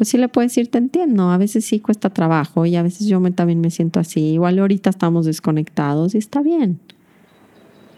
Pues 0.00 0.08
sí 0.08 0.16
le 0.16 0.28
puedes 0.28 0.52
decir, 0.52 0.70
te 0.70 0.78
entiendo, 0.78 1.28
a 1.28 1.36
veces 1.36 1.66
sí 1.66 1.78
cuesta 1.78 2.08
trabajo 2.08 2.64
y 2.64 2.74
a 2.74 2.82
veces 2.82 3.06
yo 3.06 3.20
también 3.32 3.60
me 3.60 3.70
siento 3.70 4.00
así. 4.00 4.28
Igual 4.28 4.58
ahorita 4.58 4.88
estamos 4.88 5.26
desconectados 5.26 6.14
y 6.14 6.16
está 6.16 6.40
bien. 6.40 6.80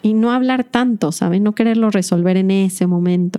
Y 0.03 0.15
no 0.15 0.33
hablar 0.33 0.65
tanto, 0.65 1.12
¿sabes? 1.12 1.41
No 1.41 1.55
quererlo 1.55 1.91
resolver 1.91 2.37
en 2.37 2.51
ese 2.51 2.88
momento. 2.88 3.38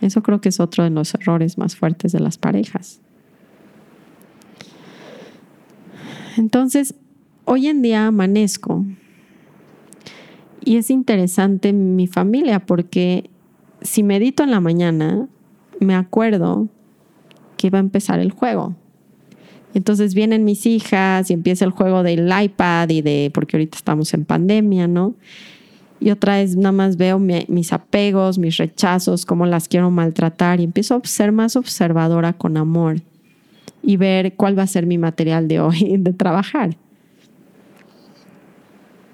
Eso 0.00 0.22
creo 0.22 0.40
que 0.40 0.48
es 0.48 0.58
otro 0.58 0.84
de 0.84 0.88
los 0.88 1.12
errores 1.12 1.58
más 1.58 1.76
fuertes 1.76 2.12
de 2.12 2.20
las 2.20 2.38
parejas. 2.38 3.02
Entonces, 6.38 6.94
hoy 7.44 7.66
en 7.66 7.82
día 7.82 8.06
amanezco 8.06 8.86
y 10.64 10.78
es 10.78 10.88
interesante 10.88 11.74
mi 11.74 12.06
familia 12.06 12.60
porque 12.60 13.28
si 13.82 14.02
medito 14.02 14.44
en 14.44 14.50
la 14.50 14.60
mañana, 14.60 15.28
me 15.78 15.94
acuerdo 15.94 16.70
que 17.60 17.66
iba 17.66 17.76
a 17.76 17.80
empezar 17.80 18.20
el 18.20 18.30
juego. 18.32 18.74
Entonces 19.74 20.14
vienen 20.14 20.44
mis 20.44 20.64
hijas 20.64 21.30
y 21.30 21.34
empieza 21.34 21.66
el 21.66 21.72
juego 21.72 22.02
del 22.02 22.32
iPad 22.42 22.88
y 22.88 23.02
de, 23.02 23.30
porque 23.34 23.58
ahorita 23.58 23.76
estamos 23.76 24.14
en 24.14 24.24
pandemia, 24.24 24.88
¿no? 24.88 25.14
Y 26.00 26.10
otra 26.10 26.36
vez 26.36 26.56
nada 26.56 26.72
más 26.72 26.96
veo 26.96 27.18
mis 27.18 27.72
apegos, 27.74 28.38
mis 28.38 28.56
rechazos, 28.56 29.26
cómo 29.26 29.44
las 29.44 29.68
quiero 29.68 29.90
maltratar 29.90 30.58
y 30.58 30.64
empiezo 30.64 30.94
a 30.94 31.06
ser 31.06 31.32
más 31.32 31.54
observadora 31.54 32.32
con 32.32 32.56
amor 32.56 33.02
y 33.82 33.98
ver 33.98 34.34
cuál 34.36 34.58
va 34.58 34.62
a 34.62 34.66
ser 34.66 34.86
mi 34.86 34.96
material 34.96 35.46
de 35.46 35.60
hoy 35.60 35.96
de 35.98 36.14
trabajar. 36.14 36.78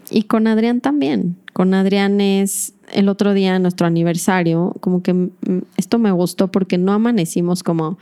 Y 0.09 0.23
con 0.23 0.47
Adrián 0.47 0.81
también. 0.81 1.37
Con 1.53 1.75
Adrián 1.75 2.21
es 2.21 2.75
el 2.93 3.09
otro 3.09 3.35
día, 3.35 3.59
nuestro 3.59 3.89
aniversario, 3.89 4.77
como 4.79 5.03
que 5.03 5.31
esto 5.77 5.99
me 5.99 6.13
gustó 6.13 6.53
porque 6.53 6.79
no 6.79 6.93
amanecimos 6.93 7.65
como 7.65 7.99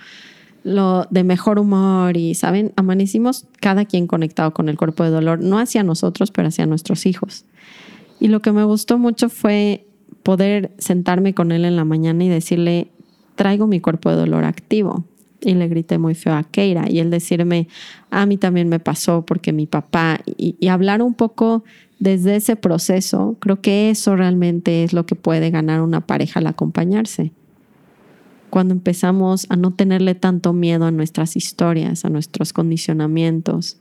lo 0.64 1.06
de 1.10 1.24
mejor 1.24 1.58
humor 1.58 2.16
y, 2.16 2.34
¿saben? 2.34 2.72
Amanecimos 2.76 3.46
cada 3.60 3.84
quien 3.84 4.06
conectado 4.06 4.52
con 4.52 4.68
el 4.68 4.76
cuerpo 4.76 5.04
de 5.04 5.10
dolor, 5.10 5.40
no 5.40 5.58
hacia 5.58 5.84
nosotros, 5.84 6.30
pero 6.32 6.48
hacia 6.48 6.66
nuestros 6.66 7.06
hijos. 7.06 7.44
Y 8.18 8.28
lo 8.28 8.40
que 8.40 8.50
me 8.50 8.64
gustó 8.64 8.98
mucho 8.98 9.28
fue 9.28 9.86
poder 10.22 10.72
sentarme 10.78 11.34
con 11.34 11.52
él 11.52 11.66
en 11.66 11.76
la 11.76 11.84
mañana 11.84 12.24
y 12.24 12.28
decirle, 12.28 12.88
traigo 13.34 13.66
mi 13.66 13.80
cuerpo 13.80 14.10
de 14.10 14.16
dolor 14.16 14.44
activo. 14.44 15.04
Y 15.42 15.52
le 15.52 15.68
grité 15.68 15.98
muy 15.98 16.14
feo 16.14 16.32
a 16.32 16.42
Keira 16.44 16.88
y 16.88 17.00
él 17.00 17.10
decirme, 17.10 17.68
a 18.10 18.24
mí 18.24 18.38
también 18.38 18.70
me 18.70 18.80
pasó 18.80 19.26
porque 19.26 19.52
mi 19.52 19.66
papá, 19.66 20.20
y, 20.24 20.56
y 20.58 20.68
hablar 20.68 21.02
un 21.02 21.12
poco 21.12 21.64
desde 21.98 22.36
ese 22.36 22.56
proceso, 22.56 23.36
creo 23.40 23.60
que 23.60 23.90
eso 23.90 24.16
realmente 24.16 24.84
es 24.84 24.94
lo 24.94 25.04
que 25.04 25.14
puede 25.14 25.50
ganar 25.50 25.82
una 25.82 26.00
pareja 26.06 26.40
al 26.40 26.46
acompañarse 26.46 27.32
cuando 28.54 28.72
empezamos 28.72 29.46
a 29.48 29.56
no 29.56 29.72
tenerle 29.72 30.14
tanto 30.14 30.52
miedo 30.52 30.84
a 30.84 30.92
nuestras 30.92 31.34
historias, 31.34 32.04
a 32.04 32.08
nuestros 32.08 32.52
condicionamientos. 32.52 33.78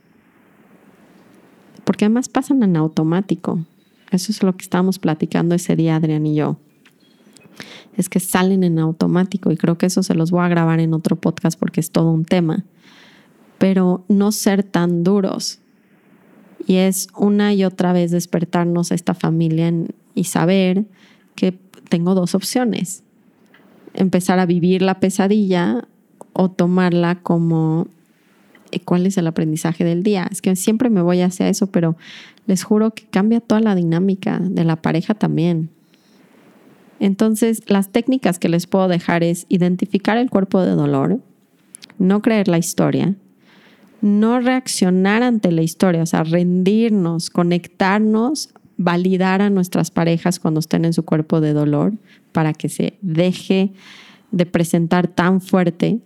Porque 1.83 2.05
además 2.05 2.27
pasan 2.27 2.63
en 2.63 2.75
automático. 2.75 3.63
Eso 4.09 4.31
es 4.31 4.41
lo 4.41 4.57
que 4.57 4.63
estábamos 4.63 4.97
platicando 4.97 5.53
ese 5.53 5.75
día, 5.75 5.95
Adrián 5.95 6.25
y 6.25 6.33
yo. 6.33 6.57
Es 7.95 8.09
que 8.09 8.19
salen 8.19 8.63
en 8.63 8.79
automático 8.79 9.51
y 9.51 9.57
creo 9.57 9.77
que 9.77 9.85
eso 9.85 10.01
se 10.01 10.15
los 10.15 10.31
voy 10.31 10.43
a 10.43 10.47
grabar 10.47 10.79
en 10.79 10.95
otro 10.95 11.17
podcast 11.17 11.59
porque 11.59 11.79
es 11.79 11.91
todo 11.91 12.09
un 12.09 12.25
tema. 12.25 12.65
Pero 13.59 14.03
no 14.07 14.31
ser 14.31 14.63
tan 14.63 15.03
duros. 15.03 15.59
Y 16.65 16.77
es 16.77 17.09
una 17.15 17.53
y 17.53 17.63
otra 17.63 17.93
vez 17.93 18.09
despertarnos 18.09 18.91
a 18.91 18.95
esta 18.95 19.13
familia 19.13 19.71
y 20.15 20.23
saber 20.23 20.85
que 21.35 21.59
tengo 21.89 22.15
dos 22.15 22.33
opciones 22.33 23.03
empezar 23.93 24.39
a 24.39 24.45
vivir 24.45 24.81
la 24.81 24.99
pesadilla 24.99 25.87
o 26.33 26.49
tomarla 26.49 27.15
como 27.21 27.87
eh, 28.71 28.79
cuál 28.79 29.05
es 29.05 29.17
el 29.17 29.27
aprendizaje 29.27 29.83
del 29.83 30.03
día. 30.03 30.27
Es 30.31 30.41
que 30.41 30.55
siempre 30.55 30.89
me 30.89 31.01
voy 31.01 31.21
hacia 31.21 31.49
eso, 31.49 31.67
pero 31.67 31.95
les 32.47 32.63
juro 32.63 32.91
que 32.91 33.05
cambia 33.05 33.39
toda 33.39 33.61
la 33.61 33.75
dinámica 33.75 34.39
de 34.39 34.63
la 34.63 34.77
pareja 34.77 35.13
también. 35.13 35.69
Entonces, 36.99 37.63
las 37.67 37.89
técnicas 37.89 38.39
que 38.39 38.49
les 38.49 38.67
puedo 38.67 38.87
dejar 38.87 39.23
es 39.23 39.45
identificar 39.49 40.17
el 40.17 40.29
cuerpo 40.29 40.61
de 40.61 40.71
dolor, 40.71 41.19
no 41.97 42.21
creer 42.21 42.47
la 42.47 42.57
historia, 42.57 43.15
no 44.01 44.39
reaccionar 44.39 45.23
ante 45.23 45.51
la 45.51 45.61
historia, 45.63 46.03
o 46.03 46.05
sea, 46.05 46.23
rendirnos, 46.23 47.29
conectarnos, 47.29 48.53
validar 48.77 49.41
a 49.41 49.49
nuestras 49.49 49.91
parejas 49.91 50.39
cuando 50.39 50.59
estén 50.59 50.85
en 50.85 50.93
su 50.93 51.03
cuerpo 51.03 51.41
de 51.41 51.53
dolor, 51.53 51.93
para 52.31 52.53
que 52.53 52.69
se 52.69 52.97
deje 53.01 53.71
de 54.31 54.45
presentar 54.45 55.07
tan 55.07 55.41
fuerte. 55.41 55.99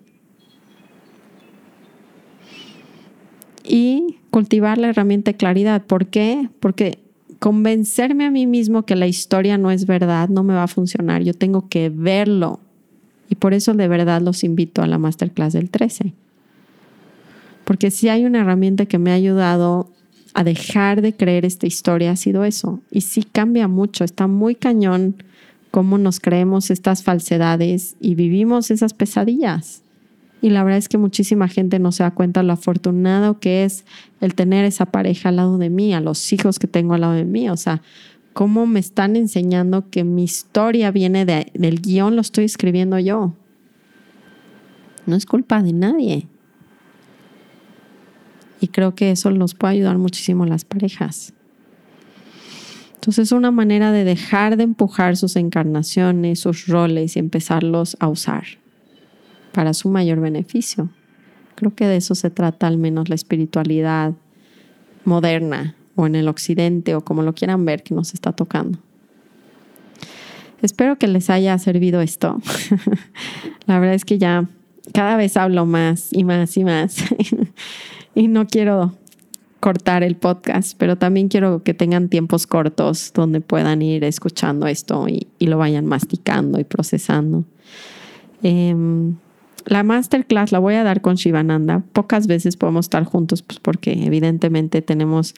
Y 3.64 4.18
cultivar 4.32 4.78
la 4.78 4.90
herramienta 4.90 5.32
de 5.32 5.38
claridad. 5.38 5.86
¿Por 5.86 6.08
qué? 6.08 6.50
Porque 6.60 7.00
convencerme 7.40 8.26
a 8.26 8.32
mí 8.32 8.48
mismo 8.48 8.84
que 8.84 8.96
la 8.96 9.08
historia 9.08 9.58
no 9.58 9.72
es 9.72 9.86
verdad 9.86 10.30
no 10.30 10.44
me 10.44 10.54
va 10.54 10.64
a 10.64 10.68
funcionar. 10.68 11.24
Yo 11.24 11.34
tengo 11.34 11.68
que 11.70 11.90
verlo. 11.90 12.60
Y 13.30 13.36
por 13.36 13.54
eso 13.54 13.74
de 13.74 13.88
verdad 13.88 14.22
los 14.22 14.44
invito 14.44 14.82
a 14.82 14.88
la 14.88 14.98
masterclass 14.98 15.54
del 15.54 15.70
13. 15.70 16.14
Porque 17.66 17.92
si 17.92 18.08
hay 18.08 18.26
una 18.26 18.40
herramienta 18.40 18.86
que 18.86 18.98
me 18.98 19.12
ha 19.12 19.16
ayudado 19.16 19.92
a 20.38 20.44
dejar 20.44 21.02
de 21.02 21.16
creer 21.16 21.46
esta 21.46 21.66
historia 21.66 22.12
ha 22.12 22.16
sido 22.16 22.44
eso. 22.44 22.80
Y 22.92 23.02
sí 23.02 23.24
cambia 23.24 23.68
mucho, 23.68 24.04
está 24.04 24.28
muy 24.28 24.54
cañón 24.54 25.16
cómo 25.72 25.98
nos 25.98 26.20
creemos 26.20 26.70
estas 26.70 27.02
falsedades 27.02 27.96
y 28.00 28.14
vivimos 28.14 28.70
esas 28.70 28.94
pesadillas. 28.94 29.82
Y 30.40 30.52
la 30.52 30.64
verdad 30.64 30.78
es 30.78 30.90
que 30.90 31.00
muchísima 31.00 31.48
gente 31.48 31.80
no 31.80 31.92
se 31.92 32.04
da 32.04 32.12
cuenta 32.12 32.44
lo 32.44 32.54
afortunado 32.54 33.40
que 33.40 33.64
es 33.64 33.84
el 34.22 34.36
tener 34.36 34.64
esa 34.64 34.86
pareja 34.86 35.30
al 35.30 35.38
lado 35.38 35.58
de 35.58 35.72
mí, 35.72 35.96
a 35.96 36.02
los 36.02 36.32
hijos 36.32 36.60
que 36.60 36.68
tengo 36.68 36.94
al 36.94 37.02
lado 37.02 37.14
de 37.14 37.26
mí. 37.26 37.50
O 37.50 37.58
sea, 37.58 37.82
cómo 38.34 38.68
me 38.68 38.80
están 38.80 39.16
enseñando 39.16 39.90
que 39.90 40.04
mi 40.04 40.24
historia 40.24 40.92
viene 40.92 41.26
del 41.26 41.82
guion, 41.82 42.16
lo 42.16 42.22
estoy 42.22 42.46
escribiendo 42.46 43.00
yo. 43.00 43.34
No 45.08 45.16
es 45.16 45.26
culpa 45.26 45.64
de 45.64 45.74
nadie. 45.74 46.28
Y 48.60 48.70
creo 48.70 48.96
que 48.96 49.12
eso 49.12 49.30
nos 49.32 49.54
puede 49.54 49.74
ayudar 49.74 49.98
muchísimo 49.98 50.44
a 50.44 50.48
las 50.48 50.66
parejas. 50.66 51.34
Entonces 52.96 53.28
es 53.28 53.32
una 53.32 53.52
manera 53.52 53.92
de 53.92 54.04
dejar 54.04 54.58
de 54.58 54.64
empujar 54.64 55.16
sus 55.16 55.36
encarnaciones, 55.36 56.40
sus 56.40 56.68
roles 56.68 57.16
y 57.16 57.20
empezarlos 57.20 57.96
a 58.00 58.08
usar 58.08 58.44
para 59.54 59.74
su 59.74 59.90
mayor 59.90 60.20
beneficio. 60.20 60.90
Creo 61.56 61.74
que 61.74 61.88
de 61.88 61.98
eso 61.98 62.16
se 62.16 62.30
trata 62.30 62.68
al 62.68 62.78
menos 62.78 63.10
la 63.10 63.16
espiritualidad 63.16 64.14
moderna 65.06 65.76
o 65.96 66.06
en 66.06 66.16
el 66.16 66.28
occidente 66.28 66.96
o 66.96 67.02
como 67.02 67.24
lo 67.24 67.34
quieran 67.34 67.66
ver 67.66 67.82
que 67.82 67.96
nos 67.96 68.14
está 68.14 68.34
tocando. 68.34 68.80
Espero 70.62 70.98
que 70.98 71.08
les 71.08 71.30
haya 71.30 71.58
servido 71.60 72.02
esto. 72.02 72.42
la 73.68 73.80
verdad 73.80 73.96
es 73.96 74.06
que 74.06 74.18
ya 74.18 74.50
cada 74.94 75.18
vez 75.18 75.38
hablo 75.38 75.66
más 75.66 76.10
y 76.12 76.24
más 76.24 76.58
y 76.58 76.64
más 76.64 76.98
y 78.16 78.28
no 78.28 78.48
quiero 78.48 78.94
cortar 79.60 80.04
el 80.04 80.16
podcast, 80.16 80.78
pero 80.78 80.98
también 80.98 81.30
quiero 81.30 81.64
que 81.64 81.74
tengan 81.74 82.10
tiempos 82.10 82.48
cortos 82.48 83.12
donde 83.14 83.42
puedan 83.42 83.82
ir 83.82 84.04
escuchando 84.04 84.68
esto 84.68 85.08
y, 85.08 85.28
lo 85.40 85.58
vayan 85.58 85.86
masticando 85.86 86.60
y 86.60 86.64
procesando. 86.64 87.46
Em, 88.44 89.16
la 89.66 89.84
masterclass 89.84 90.52
la 90.52 90.60
voy 90.60 90.76
a 90.76 90.84
dar 90.84 91.02
con 91.02 91.16
Shivananda. 91.16 91.84
Pocas 91.92 92.28
veces 92.28 92.56
podemos 92.56 92.86
estar 92.86 93.04
juntos, 93.04 93.42
pues 93.42 93.60
porque 93.60 94.06
evidentemente 94.06 94.82
tenemos 94.82 95.34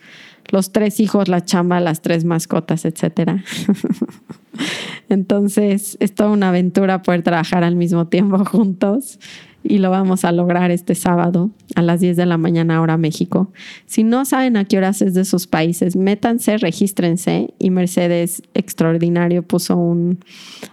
los 0.50 0.72
tres 0.72 1.00
hijos, 1.00 1.28
la 1.28 1.44
chamba, 1.44 1.80
las 1.80 2.02
tres 2.02 2.26
mascotas, 2.26 2.86
etcétera. 2.86 3.44
Entonces 5.10 5.98
es 6.00 6.14
toda 6.14 6.30
una 6.30 6.50
aventura 6.50 7.02
poder 7.02 7.24
trabajar 7.24 7.64
al 7.64 7.76
mismo 7.76 8.08
tiempo 8.08 8.44
juntos 8.46 9.20
y 9.64 9.80
lo 9.80 9.92
vamos 9.92 10.24
a 10.24 10.32
lograr 10.32 10.72
este 10.72 10.96
sábado 10.96 11.52
a 11.76 11.82
las 11.82 12.00
10 12.00 12.16
de 12.16 12.26
la 12.26 12.38
mañana 12.38 12.78
ahora 12.78 12.98
México. 12.98 13.52
Si 13.86 14.04
no 14.04 14.24
saben 14.26 14.56
a 14.58 14.66
qué 14.66 14.78
horas 14.78 15.02
es 15.02 15.14
de 15.14 15.26
sus 15.26 15.48
países, 15.48 15.96
métanse, 15.96 16.58
regístrense 16.58 17.54
y 17.60 17.70
Mercedes 17.70 18.42
Extraordinario 18.54 19.44
puso 19.44 19.76
un 19.76 20.20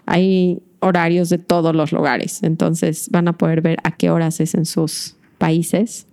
hay 0.07 0.63
horarios 0.81 1.31
de 1.31 1.39
todos 1.39 1.75
los 1.75 1.91
lugares, 1.93 2.43
entonces 2.43 3.09
van 3.11 3.29
a 3.29 3.33
poder 3.33 3.61
ver 3.61 3.79
a 3.83 3.91
qué 3.91 4.11
horas 4.11 4.41
es 4.41 4.55
en 4.55 4.67
sus 4.67 5.17
países. 5.39 6.07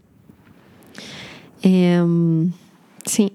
Em, 1.61 2.51
sí, 3.05 3.33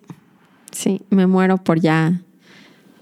sí, 0.72 1.00
me 1.10 1.26
muero 1.26 1.58
por 1.58 1.80
ya 1.80 2.22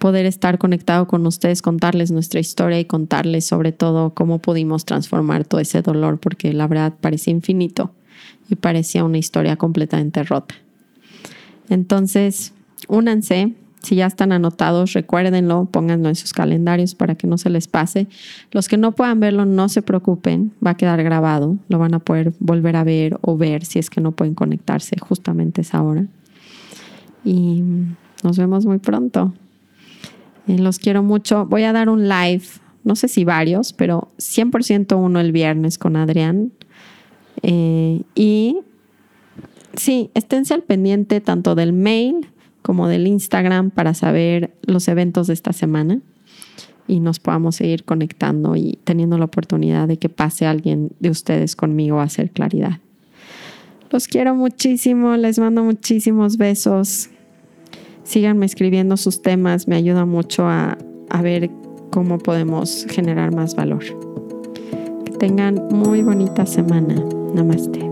poder 0.06 0.24
estar 0.24 0.56
conectado 0.58 1.08
con 1.08 1.26
ustedes, 1.26 1.62
contarles 1.62 2.12
nuestra 2.12 2.38
historia 2.38 2.78
y 2.78 2.84
contarles 2.84 3.44
sobre 3.44 3.72
todo 3.72 4.10
cómo 4.14 4.38
pudimos 4.38 4.84
transformar 4.84 5.44
todo 5.44 5.60
ese 5.60 5.82
dolor, 5.82 6.20
porque 6.20 6.52
la 6.52 6.68
verdad 6.68 6.94
parecía 7.00 7.32
infinito 7.32 7.90
y 8.48 8.54
parecía 8.54 9.02
una 9.02 9.18
historia 9.18 9.56
completamente 9.56 10.22
rota. 10.22 10.54
Entonces, 11.68 12.52
únanse, 12.86 13.54
si 13.82 13.96
ya 13.96 14.06
están 14.06 14.30
anotados, 14.30 14.92
recuérdenlo, 14.92 15.64
pónganlo 15.64 16.08
en 16.08 16.14
sus 16.14 16.32
calendarios 16.32 16.94
para 16.94 17.16
que 17.16 17.26
no 17.26 17.36
se 17.36 17.50
les 17.50 17.66
pase. 17.66 18.06
Los 18.52 18.68
que 18.68 18.76
no 18.76 18.92
puedan 18.92 19.18
verlo, 19.18 19.44
no 19.44 19.68
se 19.68 19.82
preocupen, 19.82 20.52
va 20.64 20.70
a 20.70 20.76
quedar 20.76 21.02
grabado, 21.02 21.56
lo 21.68 21.80
van 21.80 21.94
a 21.94 21.98
poder 21.98 22.32
volver 22.38 22.76
a 22.76 22.84
ver 22.84 23.18
o 23.22 23.36
ver 23.36 23.64
si 23.64 23.80
es 23.80 23.90
que 23.90 24.00
no 24.00 24.12
pueden 24.12 24.36
conectarse 24.36 24.94
justamente 25.00 25.62
esa 25.62 25.82
hora. 25.82 26.06
Y 27.24 27.64
nos 28.22 28.38
vemos 28.38 28.66
muy 28.66 28.78
pronto. 28.78 29.34
Los 30.46 30.78
quiero 30.78 31.02
mucho. 31.02 31.46
Voy 31.46 31.64
a 31.64 31.72
dar 31.72 31.88
un 31.88 32.08
live, 32.08 32.44
no 32.84 32.96
sé 32.96 33.08
si 33.08 33.24
varios, 33.24 33.72
pero 33.72 34.12
100% 34.18 34.96
uno 34.96 35.20
el 35.20 35.32
viernes 35.32 35.78
con 35.78 35.96
Adrián. 35.96 36.52
Eh, 37.42 38.02
y 38.14 38.58
sí, 39.74 40.10
esténse 40.14 40.54
al 40.54 40.62
pendiente 40.62 41.20
tanto 41.20 41.54
del 41.54 41.72
mail 41.72 42.28
como 42.62 42.88
del 42.88 43.06
Instagram 43.06 43.70
para 43.70 43.94
saber 43.94 44.56
los 44.62 44.88
eventos 44.88 45.26
de 45.28 45.34
esta 45.34 45.52
semana 45.52 46.00
y 46.88 47.00
nos 47.00 47.18
podamos 47.18 47.56
seguir 47.56 47.84
conectando 47.84 48.56
y 48.56 48.78
teniendo 48.84 49.18
la 49.18 49.24
oportunidad 49.24 49.88
de 49.88 49.98
que 49.98 50.08
pase 50.08 50.46
alguien 50.46 50.90
de 51.00 51.10
ustedes 51.10 51.56
conmigo 51.56 52.00
a 52.00 52.04
hacer 52.04 52.30
claridad. 52.30 52.80
Los 53.90 54.08
quiero 54.08 54.34
muchísimo, 54.34 55.16
les 55.16 55.38
mando 55.38 55.62
muchísimos 55.62 56.36
besos. 56.36 57.10
Síganme 58.06 58.46
escribiendo 58.46 58.96
sus 58.96 59.20
temas, 59.20 59.66
me 59.66 59.74
ayuda 59.74 60.06
mucho 60.06 60.46
a, 60.46 60.78
a 61.10 61.22
ver 61.22 61.50
cómo 61.90 62.18
podemos 62.18 62.86
generar 62.88 63.34
más 63.34 63.56
valor. 63.56 63.82
Que 65.04 65.10
tengan 65.18 65.66
muy 65.72 66.02
bonita 66.02 66.46
semana. 66.46 66.94
Namaste. 67.34 67.85